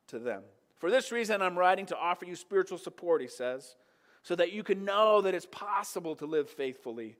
to 0.08 0.20
them. 0.20 0.44
For 0.80 0.92
this 0.92 1.14
reason, 1.14 1.42
I'm 1.42 1.58
writing 1.58 1.86
to 1.86 1.98
offer 1.98 2.26
you 2.26 2.36
spiritual 2.36 2.78
support, 2.78 3.22
he 3.22 3.30
says 3.30 3.78
so 4.28 4.36
that 4.36 4.52
you 4.52 4.62
can 4.62 4.84
know 4.84 5.22
that 5.22 5.34
it's 5.34 5.46
possible 5.46 6.14
to 6.14 6.26
live 6.26 6.50
faithfully, 6.50 7.16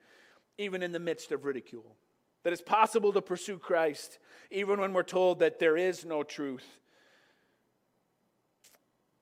even 0.58 0.84
in 0.84 0.92
the 0.92 1.00
midst 1.00 1.32
of 1.32 1.46
ridicule. 1.46 1.96
That 2.44 2.52
it's 2.52 2.62
possible 2.62 3.14
to 3.14 3.22
pursue 3.22 3.60
Christ, 3.60 4.20
even 4.52 4.82
when 4.82 4.92
we're 4.92 5.04
told 5.04 5.40
that 5.40 5.58
there 5.58 5.78
is 5.78 6.04
no 6.04 6.24
truth. 6.24 6.66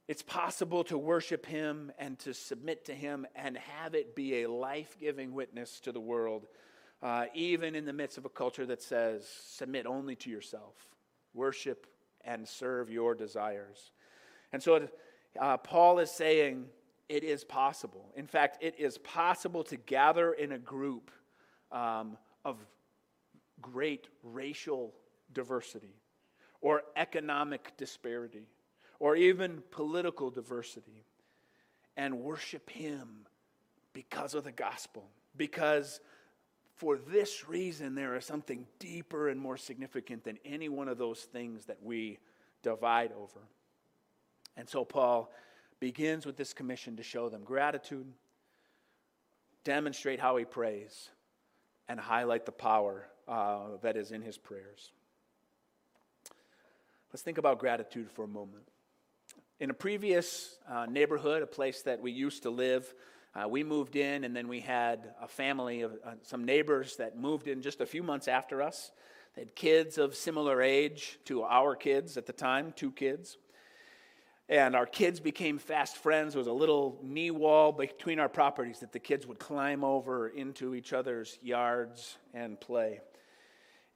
It's 0.08 0.24
possible 0.24 0.84
to 0.86 0.98
worship 0.98 1.46
Him 1.46 1.92
and 2.00 2.18
to 2.20 2.34
submit 2.34 2.86
to 2.86 2.96
Him 2.96 3.28
and 3.36 3.56
have 3.56 3.94
it 3.94 4.16
be 4.16 4.42
a 4.42 4.50
life 4.50 4.98
giving 5.00 5.36
witness 5.36 5.80
to 5.82 5.92
the 5.92 6.00
world, 6.00 6.48
uh, 7.04 7.26
even 7.36 7.76
in 7.76 7.86
the 7.86 7.94
midst 7.94 8.18
of 8.18 8.26
a 8.26 8.30
culture 8.30 8.66
that 8.66 8.82
says, 8.82 9.28
submit 9.46 9.86
only 9.86 10.16
to 10.16 10.32
yourself, 10.32 10.74
worship 11.36 11.86
and 12.24 12.48
serve 12.48 12.90
your 12.90 13.14
desires. 13.14 13.92
And 14.52 14.64
so 14.64 14.88
uh, 15.40 15.58
Paul 15.58 16.00
is 16.00 16.10
saying, 16.10 16.66
it 17.10 17.24
is 17.24 17.44
possible. 17.44 18.12
In 18.16 18.28
fact, 18.28 18.58
it 18.62 18.76
is 18.80 18.98
possible 18.98 19.64
to 19.66 19.78
gather 19.78 20.34
in 20.34 20.52
a 20.52 20.58
group 20.58 21.12
um, 21.72 22.18
of 22.44 22.58
great 23.62 24.08
racial 24.24 24.94
diversity 25.34 25.96
or 26.62 26.82
economic 26.96 27.74
disparity 27.78 28.48
or 29.00 29.16
even 29.16 29.62
political 29.72 30.30
diversity 30.30 31.06
and 31.98 32.20
worship 32.20 32.70
Him 32.70 33.26
because 33.94 34.34
of 34.34 34.44
the 34.44 34.52
gospel. 34.52 35.06
Because 35.38 36.00
for 36.76 36.98
this 36.98 37.48
reason, 37.48 37.96
there 37.96 38.16
is 38.16 38.26
something 38.26 38.66
deeper 38.80 39.30
and 39.30 39.40
more 39.40 39.58
significant 39.58 40.24
than 40.24 40.38
any 40.44 40.70
one 40.70 40.88
of 40.88 40.98
those 40.98 41.22
things 41.22 41.66
that 41.66 41.78
we 41.82 42.20
divide 42.64 43.12
over. 43.14 43.40
And 44.58 44.68
so, 44.68 44.84
Paul 44.84 45.32
begins 45.80 46.26
with 46.26 46.38
this 46.38 46.54
commission 46.54 46.96
to 46.98 47.04
show 47.04 47.30
them 47.30 47.44
gratitude, 47.44 48.08
demonstrate 49.64 50.20
how 50.20 50.38
he 50.38 50.46
prays, 50.46 51.10
and 51.88 52.00
highlight 52.00 52.46
the 52.46 52.52
power 52.52 53.08
uh, 53.28 53.78
that 53.82 53.96
is 53.98 54.12
in 54.12 54.22
his 54.22 54.38
prayers. 54.38 54.92
Let's 57.12 57.24
think 57.24 57.38
about 57.38 57.60
gratitude 57.60 58.10
for 58.12 58.24
a 58.24 58.28
moment. 58.28 58.64
in 59.60 59.70
a 59.70 59.74
previous 59.74 60.58
uh, 60.70 60.86
neighborhood, 60.86 61.42
a 61.42 61.48
place 61.48 61.82
that 61.84 62.02
we 62.02 62.12
used 62.12 62.44
to 62.44 62.50
live, 62.50 62.94
uh, 63.36 63.48
we 63.48 63.64
moved 63.64 63.96
in, 63.96 64.24
and 64.24 64.36
then 64.36 64.48
we 64.48 64.60
had 64.62 65.14
a 65.22 65.28
family 65.28 65.82
of 65.82 65.94
uh, 66.06 66.12
some 66.24 66.46
neighbors 66.46 66.98
that 66.98 67.18
moved 67.18 67.48
in 67.48 67.62
just 67.62 67.82
a 67.82 67.86
few 67.86 68.04
months 68.04 68.28
after 68.28 68.62
us. 68.62 68.92
They 69.36 69.42
had 69.42 69.56
kids 69.56 69.98
of 69.98 70.16
similar 70.16 70.62
age 70.62 71.20
to 71.26 71.44
our 71.44 71.76
kids 71.76 72.18
at 72.18 72.26
the 72.26 72.34
time, 72.34 72.74
two 72.76 72.92
kids. 72.92 73.38
And 74.48 74.76
our 74.76 74.86
kids 74.86 75.20
became 75.20 75.58
fast 75.58 75.98
friends. 75.98 76.34
There 76.34 76.40
was 76.40 76.48
a 76.48 76.54
little 76.54 77.00
knee 77.02 77.32
wall 77.32 77.72
between 77.72 78.20
our 78.20 78.30
properties 78.30 78.80
that 78.80 78.92
the 78.92 79.00
kids 79.00 79.26
would 79.26 79.40
climb 79.40 79.84
over 79.84 80.28
into 80.28 80.76
each 80.76 80.94
other's 80.94 81.40
yards 81.42 82.18
and 82.34 82.60
play. 82.60 83.02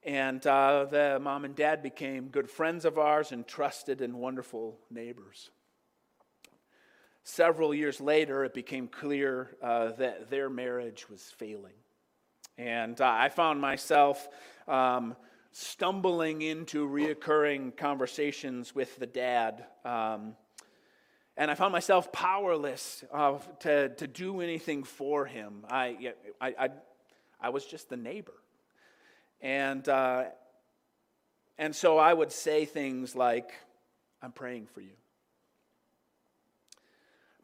And 0.02 0.44
uh, 0.46 0.86
the 0.90 1.18
mom 1.20 1.44
and 1.44 1.54
dad 1.54 1.82
became 1.82 2.28
good 2.28 2.50
friends 2.50 2.84
of 2.84 2.98
ours 2.98 3.32
and 3.32 3.46
trusted 3.46 4.00
and 4.00 4.14
wonderful 4.14 4.78
neighbors. 4.90 5.50
Several 7.22 7.72
years 7.72 8.00
later, 8.00 8.44
it 8.44 8.54
became 8.54 8.88
clear 8.88 9.56
uh, 9.62 9.92
that 9.92 10.30
their 10.30 10.48
marriage 10.48 11.08
was 11.08 11.22
failing. 11.22 11.74
And 12.56 13.00
uh, 13.00 13.08
I 13.08 13.28
found 13.28 13.60
myself 13.60 14.28
um, 14.66 15.14
stumbling 15.52 16.42
into 16.42 16.88
reoccurring 16.88 17.76
conversations 17.76 18.74
with 18.74 18.96
the 18.98 19.06
dad. 19.06 19.66
Um, 19.84 20.34
and 21.36 21.50
I 21.50 21.54
found 21.54 21.72
myself 21.72 22.12
powerless 22.12 23.04
uh, 23.12 23.38
to, 23.60 23.88
to 23.90 24.06
do 24.06 24.40
anything 24.40 24.84
for 24.84 25.26
him. 25.26 25.64
I, 25.70 26.12
I, 26.40 26.54
I, 26.58 26.68
I 27.40 27.48
was 27.50 27.64
just 27.64 27.88
the 27.88 27.96
neighbor. 27.96 28.34
And, 29.40 29.88
uh, 29.88 30.24
and 31.56 31.74
so 31.74 31.98
I 31.98 32.12
would 32.12 32.32
say 32.32 32.64
things 32.64 33.16
like, 33.16 33.52
I'm 34.22 34.32
praying 34.32 34.66
for 34.66 34.80
you. 34.80 34.92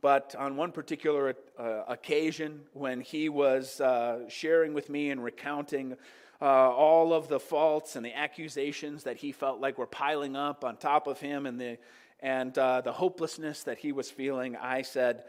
But 0.02 0.34
on 0.38 0.56
one 0.56 0.72
particular 0.72 1.34
uh, 1.58 1.82
occasion, 1.88 2.60
when 2.74 3.00
he 3.00 3.28
was 3.28 3.80
uh, 3.80 4.28
sharing 4.28 4.74
with 4.74 4.90
me 4.90 5.10
and 5.10 5.24
recounting 5.24 5.96
uh, 6.40 6.44
all 6.44 7.14
of 7.14 7.28
the 7.28 7.40
faults 7.40 7.96
and 7.96 8.04
the 8.04 8.14
accusations 8.14 9.04
that 9.04 9.16
he 9.16 9.32
felt 9.32 9.58
like 9.58 9.78
were 9.78 9.86
piling 9.86 10.36
up 10.36 10.64
on 10.64 10.76
top 10.76 11.06
of 11.06 11.18
him 11.18 11.46
and 11.46 11.58
the, 11.58 11.78
and, 12.20 12.56
uh, 12.56 12.80
the 12.80 12.92
hopelessness 12.92 13.64
that 13.64 13.78
he 13.78 13.92
was 13.92 14.10
feeling, 14.10 14.56
I 14.56 14.82
said, 14.82 15.24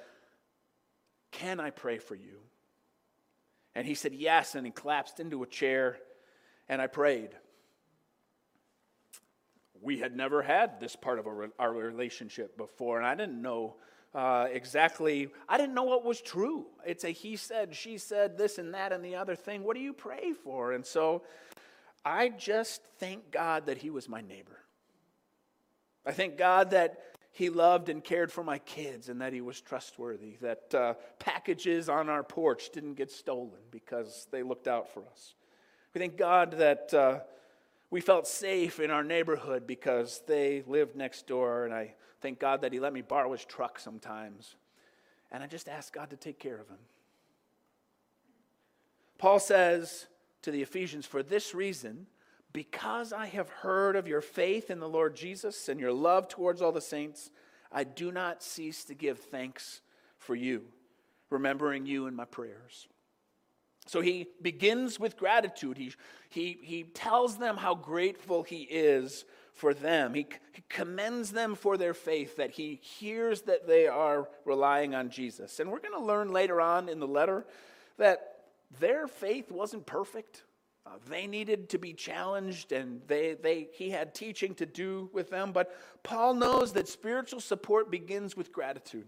Can 1.31 1.59
I 1.59 1.69
pray 1.69 1.97
for 1.97 2.15
you? 2.15 2.39
And 3.75 3.85
he 3.85 3.95
said, 3.95 4.13
Yes. 4.13 4.55
And 4.55 4.65
he 4.65 4.71
collapsed 4.71 5.19
into 5.19 5.43
a 5.43 5.47
chair, 5.47 5.97
and 6.69 6.81
I 6.81 6.87
prayed. 6.87 7.29
We 9.81 9.99
had 9.99 10.15
never 10.15 10.41
had 10.41 10.79
this 10.79 10.95
part 10.95 11.19
of 11.19 11.27
our 11.59 11.71
relationship 11.71 12.57
before, 12.57 12.97
and 12.97 13.05
I 13.05 13.15
didn't 13.15 13.41
know 13.41 13.75
uh, 14.17 14.47
exactly, 14.51 15.29
I 15.47 15.57
didn't 15.57 15.75
know 15.75 15.83
what 15.83 16.03
was 16.03 16.21
true. 16.21 16.65
It's 16.85 17.03
a 17.03 17.09
he 17.09 17.35
said, 17.35 17.75
she 17.75 17.99
said, 17.99 18.37
this 18.37 18.57
and 18.57 18.73
that 18.73 18.91
and 18.91 19.05
the 19.05 19.15
other 19.15 19.35
thing. 19.35 19.63
What 19.63 19.75
do 19.75 19.81
you 19.81 19.93
pray 19.93 20.33
for? 20.33 20.71
And 20.71 20.83
so 20.83 21.23
I 22.03 22.29
just 22.29 22.81
thank 22.99 23.31
God 23.31 23.67
that 23.67 23.77
he 23.77 23.89
was 23.89 24.09
my 24.09 24.21
neighbor. 24.21 24.57
I 26.07 26.11
thank 26.11 26.37
God 26.37 26.71
that 26.71 26.99
he 27.31 27.49
loved 27.49 27.89
and 27.89 28.03
cared 28.03 28.31
for 28.31 28.43
my 28.43 28.57
kids 28.59 29.09
and 29.09 29.21
that 29.21 29.33
he 29.33 29.41
was 29.41 29.61
trustworthy, 29.61 30.37
that 30.41 30.73
uh, 30.73 30.93
packages 31.19 31.89
on 31.89 32.09
our 32.09 32.23
porch 32.23 32.71
didn't 32.71 32.95
get 32.95 33.11
stolen 33.11 33.59
because 33.69 34.27
they 34.31 34.41
looked 34.41 34.67
out 34.67 34.91
for 34.93 35.03
us. 35.11 35.35
We 35.93 35.99
thank 35.99 36.17
God 36.17 36.53
that 36.53 36.93
uh, 36.93 37.19
we 37.91 38.01
felt 38.01 38.27
safe 38.27 38.79
in 38.79 38.89
our 38.89 39.03
neighborhood 39.03 39.67
because 39.67 40.23
they 40.25 40.63
lived 40.65 40.95
next 40.95 41.27
door 41.27 41.65
and 41.65 41.73
I 41.73 41.93
Thank 42.21 42.39
God 42.39 42.61
that 42.61 42.73
He 42.73 42.79
let 42.79 42.93
me 42.93 43.01
borrow 43.01 43.31
His 43.31 43.45
truck 43.45 43.79
sometimes. 43.79 44.55
And 45.31 45.43
I 45.43 45.47
just 45.47 45.69
ask 45.69 45.93
God 45.93 46.09
to 46.09 46.15
take 46.15 46.39
care 46.39 46.57
of 46.59 46.67
him. 46.67 46.77
Paul 49.17 49.39
says 49.39 50.07
to 50.43 50.51
the 50.51 50.61
Ephesians, 50.61 51.05
For 51.05 51.21
this 51.21 51.53
reason, 51.53 52.07
because 52.53 53.13
I 53.13 53.27
have 53.27 53.49
heard 53.49 53.95
of 53.95 54.07
your 54.07 54.21
faith 54.21 54.69
in 54.69 54.79
the 54.79 54.89
Lord 54.89 55.15
Jesus 55.15 55.69
and 55.69 55.79
your 55.79 55.93
love 55.93 56.27
towards 56.27 56.61
all 56.61 56.71
the 56.71 56.81
saints, 56.81 57.29
I 57.71 57.83
do 57.83 58.11
not 58.11 58.41
cease 58.41 58.85
to 58.85 58.95
give 58.95 59.19
thanks 59.19 59.81
for 60.17 60.35
you, 60.35 60.63
remembering 61.29 61.85
you 61.85 62.07
in 62.07 62.15
my 62.15 62.25
prayers. 62.25 62.87
So 63.87 64.01
he 64.01 64.27
begins 64.41 64.99
with 64.99 65.17
gratitude. 65.17 65.77
He, 65.77 65.93
he, 66.29 66.57
he 66.61 66.83
tells 66.83 67.37
them 67.37 67.57
how 67.57 67.73
grateful 67.73 68.43
he 68.43 68.63
is 68.63 69.25
for 69.53 69.73
them. 69.73 70.13
He, 70.13 70.27
he, 70.51 70.63
commends 70.69 71.31
them 71.31 71.55
for 71.55 71.77
their 71.77 71.93
faith, 71.93 72.35
that 72.35 72.51
he 72.51 72.79
hears 72.83 73.43
that 73.43 73.65
they 73.65 73.87
are 73.87 74.27
relying 74.45 74.93
on 74.93 75.09
Jesus. 75.09 75.59
And 75.59 75.71
we're 75.71 75.79
going 75.79 75.99
to 75.99 76.05
learn 76.05 76.31
later 76.31 76.61
on 76.61 76.89
in 76.89 76.99
the 76.99 77.07
letter 77.07 77.45
that 77.97 78.39
their 78.79 79.07
faith 79.07 79.51
wasn't 79.51 79.85
perfect. 79.85 80.43
Uh, 80.87 80.97
they 81.09 81.27
needed 81.27 81.67
to 81.69 81.77
be 81.77 81.91
challenged, 81.91 82.71
and 82.71 83.01
they, 83.07 83.33
they, 83.33 83.67
he 83.73 83.89
had 83.89 84.15
teaching 84.15 84.55
to 84.55 84.65
do 84.65 85.09
with 85.11 85.29
them. 85.29 85.51
But 85.51 85.75
Paul 86.01 86.33
knows 86.33 86.73
that 86.73 86.87
spiritual 86.87 87.41
support 87.41 87.91
begins 87.91 88.37
with 88.37 88.53
gratitude, 88.53 89.07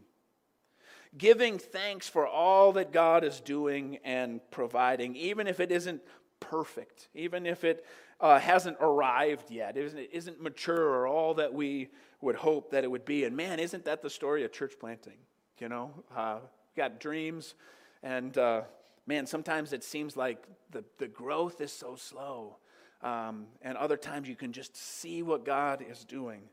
giving 1.18 1.58
thanks 1.58 2.10
for 2.10 2.28
all 2.28 2.74
that 2.74 2.92
God 2.92 3.24
is 3.24 3.40
doing 3.40 4.00
and 4.04 4.42
providing, 4.52 5.16
even 5.16 5.48
if 5.48 5.62
it 5.62 5.72
isn't 5.72 6.02
perfect, 6.42 7.08
even 7.14 7.46
if 7.46 7.64
it 7.64 7.86
uh, 8.20 8.40
hasn't 8.40 8.76
arrived 8.82 9.50
yet, 9.50 9.78
isn't, 9.78 10.00
it 10.00 10.10
isn't 10.12 10.42
mature 10.42 10.84
or 10.84 11.08
all 11.08 11.36
that 11.36 11.54
we 11.54 11.90
would 12.20 12.36
hope 12.36 12.72
that 12.72 12.84
it 12.84 12.92
would 12.92 13.06
be. 13.06 13.24
And 13.24 13.38
man, 13.38 13.60
isn't 13.60 13.86
that 13.86 14.02
the 14.02 14.10
story 14.10 14.44
of 14.44 14.52
church 14.52 14.74
planting? 14.78 15.18
You 15.60 15.70
know, 15.70 15.94
uh, 16.16 16.40
got 16.76 17.00
dreams, 17.00 17.56
and 18.04 18.38
uh, 18.38 18.64
man, 19.10 19.26
sometimes 19.26 19.74
it 19.74 19.84
seems 19.84 20.16
like 20.16 20.38
the, 20.70 20.84
the 21.00 21.08
growth 21.08 21.62
is 21.62 21.74
so 21.74 21.96
slow. 21.96 22.58
Um, 23.02 23.48
and 23.64 23.76
other 23.76 23.98
times 23.98 24.30
you 24.30 24.36
can 24.36 24.54
just 24.54 24.78
see 24.78 25.24
what 25.24 25.44
God 25.44 25.84
is 25.90 26.06
doing. 26.06 26.44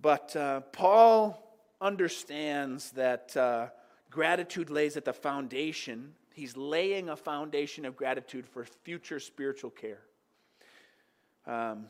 But 0.00 0.36
uh, 0.36 0.60
Paul 0.72 1.42
understands 1.80 2.90
that 2.90 3.34
uh, 3.38 3.68
gratitude 4.10 4.68
lays 4.68 4.98
at 4.98 5.06
the 5.06 5.14
foundation. 5.14 6.12
He's 6.34 6.58
laying 6.58 7.08
a 7.08 7.16
foundation 7.16 7.86
of 7.86 7.96
gratitude 7.96 8.46
for 8.46 8.66
future 8.84 9.18
spiritual 9.18 9.70
care. 9.70 10.02
Um, 11.46 11.86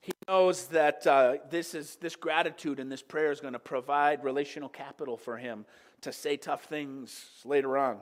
he 0.00 0.10
knows 0.26 0.66
that 0.68 1.06
uh, 1.06 1.36
this, 1.48 1.74
is, 1.74 1.94
this 2.00 2.16
gratitude 2.16 2.80
and 2.80 2.90
this 2.90 3.02
prayer 3.02 3.30
is 3.30 3.40
going 3.40 3.52
to 3.52 3.60
provide 3.60 4.24
relational 4.24 4.68
capital 4.68 5.16
for 5.16 5.36
him 5.36 5.64
to 6.00 6.12
say 6.12 6.36
tough 6.36 6.64
things 6.64 7.24
later 7.44 7.78
on. 7.78 7.98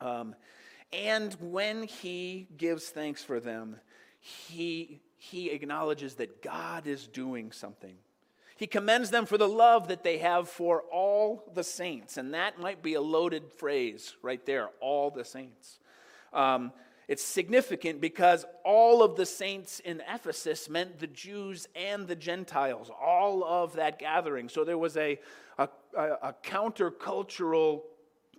Um, 0.00 0.34
and 0.92 1.34
when 1.40 1.84
he 1.84 2.48
gives 2.56 2.88
thanks 2.88 3.22
for 3.22 3.40
them, 3.40 3.76
he, 4.20 5.00
he 5.16 5.50
acknowledges 5.50 6.14
that 6.16 6.42
God 6.42 6.86
is 6.86 7.06
doing 7.06 7.52
something. 7.52 7.96
He 8.56 8.66
commends 8.66 9.10
them 9.10 9.26
for 9.26 9.36
the 9.36 9.48
love 9.48 9.88
that 9.88 10.02
they 10.02 10.18
have 10.18 10.48
for 10.48 10.82
all 10.92 11.50
the 11.52 11.64
saints. 11.64 12.16
And 12.16 12.32
that 12.32 12.58
might 12.58 12.82
be 12.82 12.94
a 12.94 13.00
loaded 13.00 13.52
phrase 13.52 14.16
right 14.22 14.44
there 14.46 14.70
all 14.80 15.10
the 15.10 15.24
saints. 15.24 15.78
Um, 16.32 16.72
it's 17.06 17.22
significant 17.22 18.00
because 18.00 18.44
all 18.64 19.02
of 19.02 19.14
the 19.14 19.26
saints 19.26 19.80
in 19.80 20.02
Ephesus 20.12 20.68
meant 20.68 20.98
the 20.98 21.06
Jews 21.06 21.68
and 21.76 22.08
the 22.08 22.16
Gentiles, 22.16 22.90
all 22.90 23.44
of 23.44 23.74
that 23.74 23.98
gathering. 23.98 24.48
So 24.48 24.64
there 24.64 24.78
was 24.78 24.96
a, 24.96 25.20
a, 25.58 25.68
a 25.96 26.34
countercultural 26.42 27.82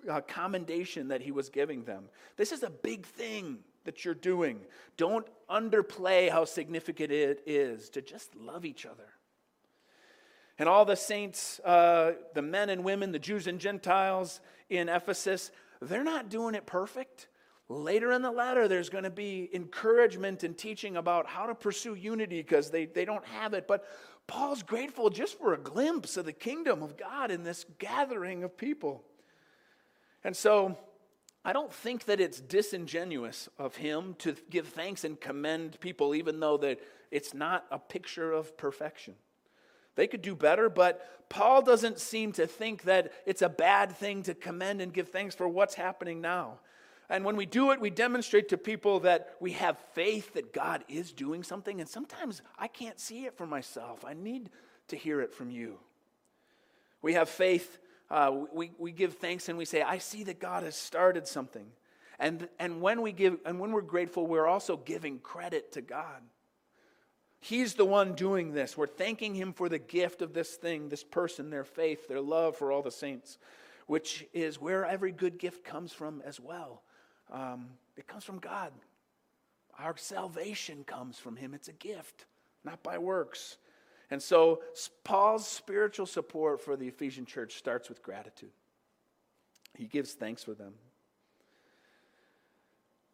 uh, 0.10 0.22
commendation 0.22 1.10
that 1.10 1.22
he 1.22 1.32
was 1.32 1.50
giving 1.50 1.84
them. 1.84 2.06
This 2.36 2.52
is 2.52 2.64
a 2.64 2.70
big 2.70 3.06
thing 3.06 3.60
that 3.86 4.06
you're 4.06 4.14
doing. 4.14 4.60
Don't 4.98 5.26
underplay 5.50 6.30
how 6.30 6.46
significant 6.46 7.12
it 7.12 7.42
is 7.46 7.90
to 7.92 8.02
just 8.02 8.36
love 8.36 8.66
each 8.66 8.86
other. 8.86 9.08
And 10.60 10.68
all 10.68 10.86
the 10.86 10.96
saints, 10.96 11.60
uh, 11.60 12.14
the 12.34 12.42
men 12.42 12.70
and 12.70 12.84
women, 12.84 13.12
the 13.12 13.20
Jews 13.20 13.48
and 13.48 13.60
Gentiles 13.60 14.42
in 14.70 14.90
Ephesus, 14.90 15.52
they're 15.82 16.04
not 16.04 16.30
doing 16.30 16.56
it 16.56 16.66
perfect. 16.66 17.28
Later 17.70 18.12
in 18.12 18.22
the 18.22 18.32
letter, 18.32 18.68
there's 18.68 18.90
going 18.90 19.04
to 19.04 19.10
be 19.10 19.50
encouragement 19.54 20.44
and 20.44 20.58
teaching 20.58 20.98
about 20.98 21.28
how 21.28 21.46
to 21.46 21.54
pursue 21.54 21.96
unity 21.96 22.42
because 22.42 22.72
they, 22.72 22.86
they 22.86 23.06
don't 23.06 23.26
have 23.26 23.54
it. 23.54 23.68
But 23.68 23.86
Paul's 24.26 24.64
grateful 24.64 25.10
just 25.10 25.38
for 25.38 25.54
a 25.54 25.58
glimpse 25.58 26.18
of 26.18 26.26
the 26.26 26.34
kingdom 26.34 26.82
of 26.82 26.98
God 26.98 27.30
in 27.30 27.44
this 27.44 27.66
gathering 27.78 28.44
of 28.44 28.58
people. 28.58 29.04
And 30.28 30.36
so 30.36 30.78
I 31.46 31.54
don't 31.54 31.72
think 31.72 32.04
that 32.04 32.20
it's 32.20 32.42
disingenuous 32.42 33.48
of 33.58 33.78
him 33.78 34.14
to 34.20 34.36
give 34.50 34.68
thanks 34.68 35.06
and 35.06 35.18
commend 35.18 35.80
people, 35.80 36.14
even 36.14 36.42
though 36.42 36.58
that 36.58 36.82
it's 37.12 37.34
not 37.34 37.66
a 37.72 37.80
picture 37.80 38.34
of 38.34 38.58
perfection. 38.58 39.14
They 39.96 40.06
could 40.06 40.22
do 40.22 40.36
better, 40.36 40.68
but 40.68 41.30
Paul 41.30 41.62
doesn't 41.62 41.98
seem 41.98 42.34
to 42.34 42.46
think 42.46 42.84
that 42.84 43.14
it's 43.26 43.42
a 43.42 43.48
bad 43.48 43.96
thing 43.96 44.22
to 44.24 44.34
commend 44.34 44.82
and 44.82 44.94
give 44.94 45.08
thanks 45.08 45.34
for 45.34 45.48
what's 45.48 45.76
happening 45.76 46.20
now. 46.20 46.60
And 47.10 47.24
when 47.24 47.38
we 47.38 47.46
do 47.46 47.72
it, 47.72 47.80
we 47.80 47.90
demonstrate 47.90 48.50
to 48.50 48.58
people 48.58 49.00
that 49.00 49.34
we 49.40 49.54
have 49.54 49.80
faith 49.94 50.34
that 50.34 50.52
God 50.52 50.84
is 50.90 51.14
doing 51.14 51.42
something. 51.42 51.80
And 51.80 51.90
sometimes 51.90 52.42
I 52.60 52.68
can't 52.68 53.00
see 53.00 53.24
it 53.24 53.38
for 53.38 53.48
myself. 53.48 54.04
I 54.04 54.14
need 54.14 54.50
to 54.90 54.98
hear 54.98 55.22
it 55.22 55.34
from 55.34 55.52
you. 55.52 55.80
We 57.02 57.14
have 57.14 57.30
faith. 57.30 57.80
Uh, 58.10 58.46
we, 58.54 58.72
we 58.78 58.92
give 58.92 59.16
thanks 59.16 59.50
and 59.50 59.58
we 59.58 59.66
say, 59.66 59.82
I 59.82 59.98
see 59.98 60.24
that 60.26 60.40
God 60.40 60.64
has 60.64 60.76
started 60.76 61.28
something. 61.28 61.66
And, 62.20 62.48
and 62.60 62.82
when 62.82 63.02
we 63.02 63.12
give 63.12 63.38
and 63.46 63.60
when 63.60 63.72
we're 63.72 63.82
grateful, 63.82 64.26
we're 64.26 64.48
also 64.48 64.78
giving 64.78 65.20
credit 65.20 65.74
to 65.74 65.82
God. 65.82 66.22
He's 67.40 67.76
the 67.76 67.86
one 67.86 68.14
doing 68.14 68.54
this. 68.54 68.76
We're 68.76 68.88
thanking 68.88 69.36
him 69.36 69.54
for 69.54 69.70
the 69.70 69.78
gift 69.78 70.22
of 70.22 70.34
this 70.34 70.56
thing, 70.56 70.90
this 70.90 71.04
person, 71.04 71.50
their 71.50 71.64
faith, 71.64 72.08
their 72.08 72.22
love 72.22 72.56
for 72.56 72.72
all 72.72 72.82
the 72.82 72.92
saints, 72.92 73.38
which 73.86 74.26
is 74.34 74.60
where 74.60 74.86
every 74.86 75.12
good 75.12 75.38
gift 75.38 75.64
comes 75.64 75.94
from 75.94 76.24
as 76.26 76.40
well. 76.40 76.82
Um, 77.32 77.68
it 77.96 78.08
comes 78.08 78.24
from 78.24 78.40
God. 78.40 78.72
Our 79.78 79.96
salvation 79.98 80.84
comes 80.84 81.20
from 81.20 81.36
him. 81.36 81.54
It's 81.54 81.68
a 81.68 81.74
gift, 81.74 82.26
not 82.64 82.82
by 82.82 82.98
works. 82.98 83.58
And 84.10 84.22
so 84.22 84.62
Paul's 85.04 85.48
spiritual 85.48 86.06
support 86.06 86.62
for 86.62 86.76
the 86.78 86.88
Ephesian 86.88 87.26
church 87.26 87.56
starts 87.56 87.90
with 87.90 88.02
gratitude. 88.02 88.52
He 89.76 89.86
gives 89.86 90.14
thanks 90.14 90.44
for 90.44 90.54
them. 90.54 90.74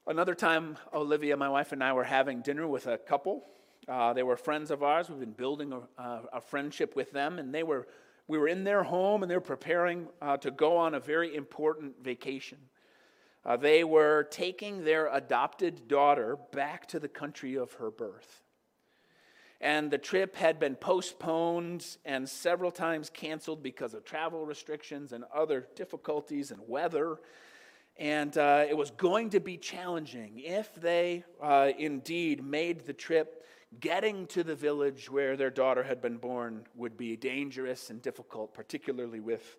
Another 0.06 0.36
time, 0.36 0.78
Olivia, 0.94 1.36
my 1.38 1.50
wife, 1.50 1.72
and 1.72 1.84
I 1.84 1.94
were 1.94 2.04
having 2.04 2.42
dinner 2.42 2.68
with 2.68 2.88
a 2.88 2.98
couple. 2.98 3.44
Uh, 3.88 4.14
they 4.14 4.24
were 4.24 4.38
friends 4.38 4.70
of 4.70 4.84
ours. 4.84 5.10
We've 5.10 5.20
been 5.20 5.32
building 5.32 5.74
a, 5.98 6.22
a, 6.34 6.42
friendship 6.42 6.96
with 6.96 7.12
them, 7.12 7.40
and 7.40 7.54
they 7.54 7.64
were, 7.64 7.88
we 8.28 8.38
were 8.38 8.48
in 8.48 8.64
their 8.64 8.84
home, 8.84 9.24
and 9.24 9.32
they 9.32 9.36
were 9.36 9.42
preparing 9.42 10.08
uh, 10.22 10.38
to 10.38 10.52
go 10.52 10.78
on 10.78 10.94
a 10.94 11.00
very 11.00 11.36
important 11.36 12.04
vacation. 12.04 12.58
Uh, 13.46 13.58
they 13.58 13.84
were 13.84 14.24
taking 14.24 14.84
their 14.84 15.08
adopted 15.08 15.88
daughter 15.88 16.38
back 16.52 16.86
to 16.88 17.00
the 17.00 17.10
country 17.10 17.56
of 17.56 17.74
her 17.74 17.90
birth 17.90 18.44
and 19.64 19.90
the 19.90 19.98
trip 19.98 20.36
had 20.36 20.60
been 20.60 20.76
postponed 20.76 21.98
and 22.04 22.28
several 22.28 22.70
times 22.70 23.10
canceled 23.10 23.64
because 23.64 23.94
of 23.94 24.04
travel 24.04 24.46
restrictions 24.46 25.14
and 25.14 25.24
other 25.34 25.66
difficulties 25.74 26.52
and 26.52 26.60
weather. 26.68 27.18
And 27.96 28.38
uh, 28.38 28.66
it 28.70 28.76
was 28.76 28.92
going 28.92 29.30
to 29.30 29.40
be 29.40 29.56
challenging 29.56 30.40
if 30.40 30.76
they 30.76 31.24
uh, 31.42 31.72
indeed 31.80 32.44
made 32.44 32.86
the 32.86 32.92
trip. 32.92 33.46
Getting 33.80 34.28
to 34.28 34.44
the 34.44 34.54
village 34.54 35.10
where 35.10 35.38
their 35.38 35.50
daughter 35.50 35.82
had 35.82 36.02
been 36.02 36.18
born 36.18 36.66
would 36.76 36.98
be 36.98 37.16
dangerous 37.16 37.90
and 37.90 38.02
difficult, 38.02 38.54
particularly 38.54 39.22
with 39.22 39.58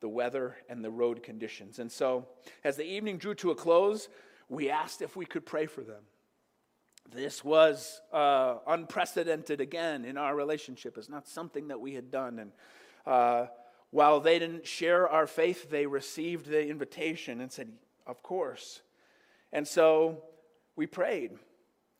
the 0.00 0.08
weather 0.08 0.56
and 0.70 0.82
the 0.82 0.90
road 0.90 1.22
conditions. 1.22 1.78
And 1.78 1.92
so, 1.92 2.26
as 2.64 2.76
the 2.76 2.84
evening 2.84 3.18
drew 3.18 3.34
to 3.34 3.50
a 3.50 3.54
close, 3.54 4.08
we 4.48 4.70
asked 4.70 5.02
if 5.02 5.14
we 5.14 5.26
could 5.26 5.44
pray 5.44 5.66
for 5.66 5.82
them. 5.82 6.02
This 7.10 7.44
was 7.44 8.00
uh, 8.12 8.56
unprecedented 8.66 9.60
again 9.60 10.04
in 10.04 10.16
our 10.16 10.34
relationship. 10.34 10.96
It's 10.96 11.08
not 11.08 11.28
something 11.28 11.68
that 11.68 11.80
we 11.80 11.94
had 11.94 12.10
done. 12.10 12.38
And 12.38 12.52
uh, 13.06 13.46
while 13.90 14.20
they 14.20 14.38
didn't 14.38 14.66
share 14.66 15.08
our 15.08 15.26
faith, 15.26 15.70
they 15.70 15.86
received 15.86 16.46
the 16.46 16.66
invitation 16.66 17.40
and 17.40 17.52
said, 17.52 17.70
Of 18.06 18.22
course. 18.22 18.80
And 19.52 19.68
so 19.68 20.22
we 20.76 20.86
prayed. 20.86 21.32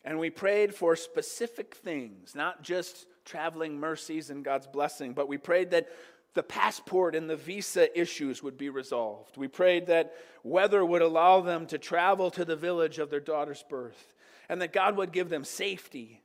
And 0.04 0.18
we 0.18 0.30
prayed 0.30 0.74
for 0.74 0.96
specific 0.96 1.74
things, 1.76 2.34
not 2.34 2.62
just 2.62 3.06
traveling 3.24 3.78
mercies 3.78 4.30
and 4.30 4.44
God's 4.44 4.66
blessing, 4.66 5.12
but 5.12 5.28
we 5.28 5.38
prayed 5.38 5.70
that 5.70 5.88
the 6.34 6.42
passport 6.42 7.14
and 7.14 7.28
the 7.28 7.36
visa 7.36 7.98
issues 7.98 8.42
would 8.42 8.56
be 8.56 8.70
resolved. 8.70 9.36
We 9.36 9.48
prayed 9.48 9.86
that 9.86 10.14
weather 10.42 10.84
would 10.84 11.02
allow 11.02 11.40
them 11.40 11.66
to 11.66 11.78
travel 11.78 12.30
to 12.32 12.44
the 12.44 12.56
village 12.56 12.98
of 12.98 13.10
their 13.10 13.20
daughter's 13.20 13.64
birth 13.68 14.12
and 14.48 14.60
that 14.62 14.72
God 14.72 14.96
would 14.96 15.12
give 15.12 15.28
them 15.28 15.44
safety 15.44 16.22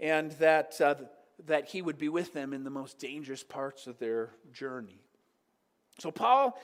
and 0.00 0.32
that, 0.32 0.80
uh, 0.80 0.94
that 1.46 1.68
He 1.68 1.82
would 1.82 1.98
be 1.98 2.08
with 2.08 2.32
them 2.32 2.52
in 2.52 2.64
the 2.64 2.70
most 2.70 2.98
dangerous 2.98 3.42
parts 3.42 3.86
of 3.86 3.98
their 3.98 4.30
journey. 4.52 5.02
So, 5.98 6.10
Paul, 6.10 6.58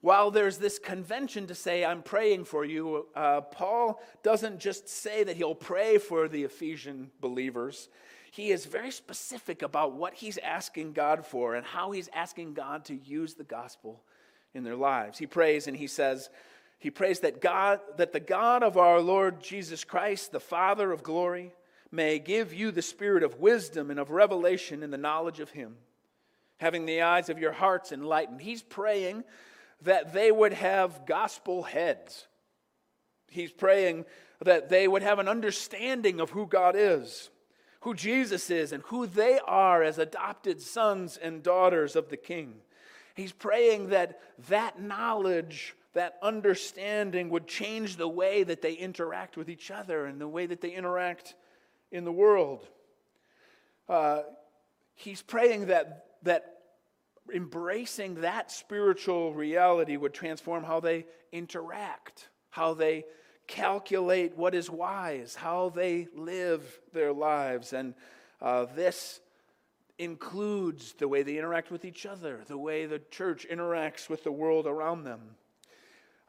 while 0.00 0.30
there's 0.30 0.58
this 0.58 0.78
convention 0.78 1.46
to 1.48 1.54
say, 1.54 1.84
I'm 1.84 2.02
praying 2.02 2.46
for 2.46 2.64
you, 2.64 3.06
uh, 3.14 3.42
Paul 3.42 4.00
doesn't 4.22 4.58
just 4.58 4.88
say 4.88 5.24
that 5.24 5.36
he'll 5.36 5.54
pray 5.54 5.98
for 5.98 6.26
the 6.26 6.44
Ephesian 6.44 7.10
believers. 7.20 7.88
He 8.30 8.50
is 8.50 8.64
very 8.66 8.90
specific 8.92 9.62
about 9.62 9.94
what 9.94 10.14
he's 10.14 10.38
asking 10.38 10.92
God 10.92 11.26
for 11.26 11.54
and 11.54 11.66
how 11.66 11.90
he's 11.90 12.08
asking 12.12 12.54
God 12.54 12.84
to 12.86 12.94
use 12.94 13.34
the 13.34 13.44
gospel 13.44 14.02
in 14.54 14.62
their 14.62 14.76
lives. 14.76 15.18
He 15.18 15.26
prays 15.26 15.66
and 15.66 15.76
he 15.76 15.86
says, 15.86 16.30
he 16.78 16.90
prays 16.90 17.20
that 17.20 17.40
God, 17.40 17.80
that 17.98 18.12
the 18.12 18.20
God 18.20 18.62
of 18.62 18.76
our 18.78 19.00
Lord 19.00 19.42
Jesus 19.42 19.84
Christ, 19.84 20.32
the 20.32 20.40
Father 20.40 20.92
of 20.92 21.02
glory, 21.02 21.52
may 21.92 22.18
give 22.18 22.54
you 22.54 22.70
the 22.70 22.82
spirit 22.82 23.22
of 23.22 23.40
wisdom 23.40 23.90
and 23.90 23.98
of 24.00 24.10
revelation 24.10 24.82
in 24.82 24.90
the 24.90 24.96
knowledge 24.96 25.40
of 25.40 25.50
him, 25.50 25.76
having 26.58 26.86
the 26.86 27.02
eyes 27.02 27.28
of 27.28 27.38
your 27.38 27.52
hearts 27.52 27.90
enlightened. 27.92 28.40
He's 28.40 28.62
praying 28.62 29.24
that 29.82 30.12
they 30.12 30.30
would 30.30 30.52
have 30.52 31.04
gospel 31.04 31.64
heads. 31.64 32.26
He's 33.28 33.52
praying 33.52 34.04
that 34.42 34.68
they 34.68 34.86
would 34.86 35.02
have 35.02 35.18
an 35.18 35.28
understanding 35.28 36.20
of 36.20 36.30
who 36.30 36.46
God 36.46 36.76
is, 36.78 37.28
who 37.80 37.94
Jesus 37.94 38.50
is, 38.50 38.72
and 38.72 38.82
who 38.84 39.06
they 39.06 39.38
are 39.46 39.82
as 39.82 39.98
adopted 39.98 40.60
sons 40.60 41.16
and 41.16 41.42
daughters 41.42 41.96
of 41.96 42.10
the 42.10 42.16
King. 42.16 42.56
He's 43.14 43.32
praying 43.32 43.88
that 43.88 44.20
that 44.48 44.80
knowledge 44.80 45.74
that 45.92 46.18
understanding 46.22 47.30
would 47.30 47.46
change 47.46 47.96
the 47.96 48.08
way 48.08 48.44
that 48.44 48.62
they 48.62 48.74
interact 48.74 49.36
with 49.36 49.48
each 49.48 49.70
other 49.70 50.06
and 50.06 50.20
the 50.20 50.28
way 50.28 50.46
that 50.46 50.60
they 50.60 50.70
interact 50.70 51.34
in 51.90 52.04
the 52.04 52.12
world. 52.12 52.66
Uh, 53.88 54.22
he's 54.94 55.20
praying 55.20 55.66
that, 55.66 56.06
that 56.22 56.58
embracing 57.34 58.20
that 58.20 58.52
spiritual 58.52 59.34
reality 59.34 59.96
would 59.96 60.14
transform 60.14 60.62
how 60.62 60.78
they 60.78 61.06
interact, 61.32 62.28
how 62.50 62.72
they 62.72 63.04
calculate 63.50 64.36
what 64.36 64.54
is 64.54 64.70
wise, 64.70 65.34
how 65.34 65.68
they 65.68 66.08
live 66.14 66.80
their 66.92 67.12
lives. 67.12 67.72
And 67.72 67.94
uh, 68.40 68.66
this 68.74 69.20
includes 69.98 70.94
the 70.94 71.08
way 71.08 71.22
they 71.22 71.36
interact 71.36 71.70
with 71.70 71.84
each 71.84 72.06
other, 72.06 72.40
the 72.46 72.56
way 72.56 72.86
the 72.86 73.02
church 73.10 73.46
interacts 73.50 74.08
with 74.08 74.24
the 74.24 74.32
world 74.32 74.66
around 74.66 75.04
them 75.04 75.36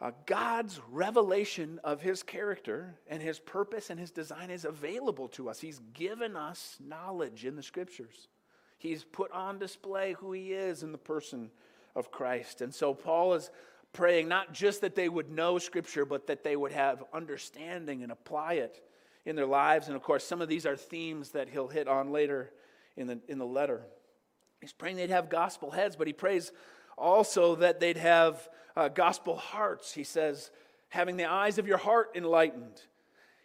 uh, 0.02 0.12
God's 0.26 0.82
revelation 0.90 1.80
of 1.84 2.02
his 2.02 2.24
character 2.24 2.96
and 3.08 3.22
his 3.22 3.38
purpose 3.38 3.92
and 3.92 4.00
his 4.00 4.10
design 4.10 4.50
is 4.50 4.66
available 4.66 5.28
to 5.30 5.48
us. 5.48 5.60
He's 5.60 5.80
given 5.94 6.36
us 6.36 6.78
knowledge 6.84 7.46
in 7.46 7.56
the 7.56 7.62
scriptures. 7.62 8.28
He's 8.80 9.04
put 9.04 9.32
on 9.32 9.60
display 9.60 10.14
who 10.14 10.32
he 10.32 10.54
is 10.54 10.82
in 10.82 10.92
the 10.92 10.98
person 10.98 11.52
of 11.96 12.10
Christ. 12.10 12.62
And 12.62 12.74
so 12.74 12.96
Paul 12.96 13.36
is 13.36 13.52
praying 13.94 14.28
not 14.28 14.54
just 14.54 14.82
that 14.82 14.96
they 14.96 15.10
would 15.10 15.30
know 15.30 15.60
scripture, 15.60 16.06
but 16.06 16.28
that 16.28 16.44
they 16.44 16.56
would 16.56 16.72
have 16.72 17.04
understanding 17.14 18.04
and 18.04 18.12
apply 18.12 18.54
it 18.54 18.82
in 19.26 19.36
their 19.36 19.46
lives. 19.46 19.88
And 19.88 19.96
of 19.96 20.04
course, 20.04 20.24
some 20.24 20.42
of 20.42 20.48
these 20.48 20.66
are 20.66 20.76
themes 20.76 21.32
that 21.32 21.50
he'll 21.50 21.68
hit 21.68 21.88
on 21.88 22.12
later 22.12 22.52
in 22.96 23.08
the, 23.08 23.20
in 23.28 23.38
the 23.38 23.46
letter. 23.46 23.82
He's 24.62 24.74
praying 24.74 24.96
they'd 24.96 25.10
have 25.10 25.30
gospel 25.30 25.72
heads, 25.72 25.96
but 25.96 26.08
he 26.08 26.14
prays 26.14 26.52
also 26.98 27.56
that 27.56 27.80
they'd 27.80 27.98
have 27.98 28.48
uh, 28.76 28.88
gospel 28.88 29.36
hearts. 29.36 29.94
He 29.94 30.04
says, 30.04 30.52
having 30.90 31.18
the 31.18 31.30
eyes 31.30 31.58
of 31.58 31.68
your 31.68 31.78
heart 31.78 32.12
enlightened. 32.16 32.82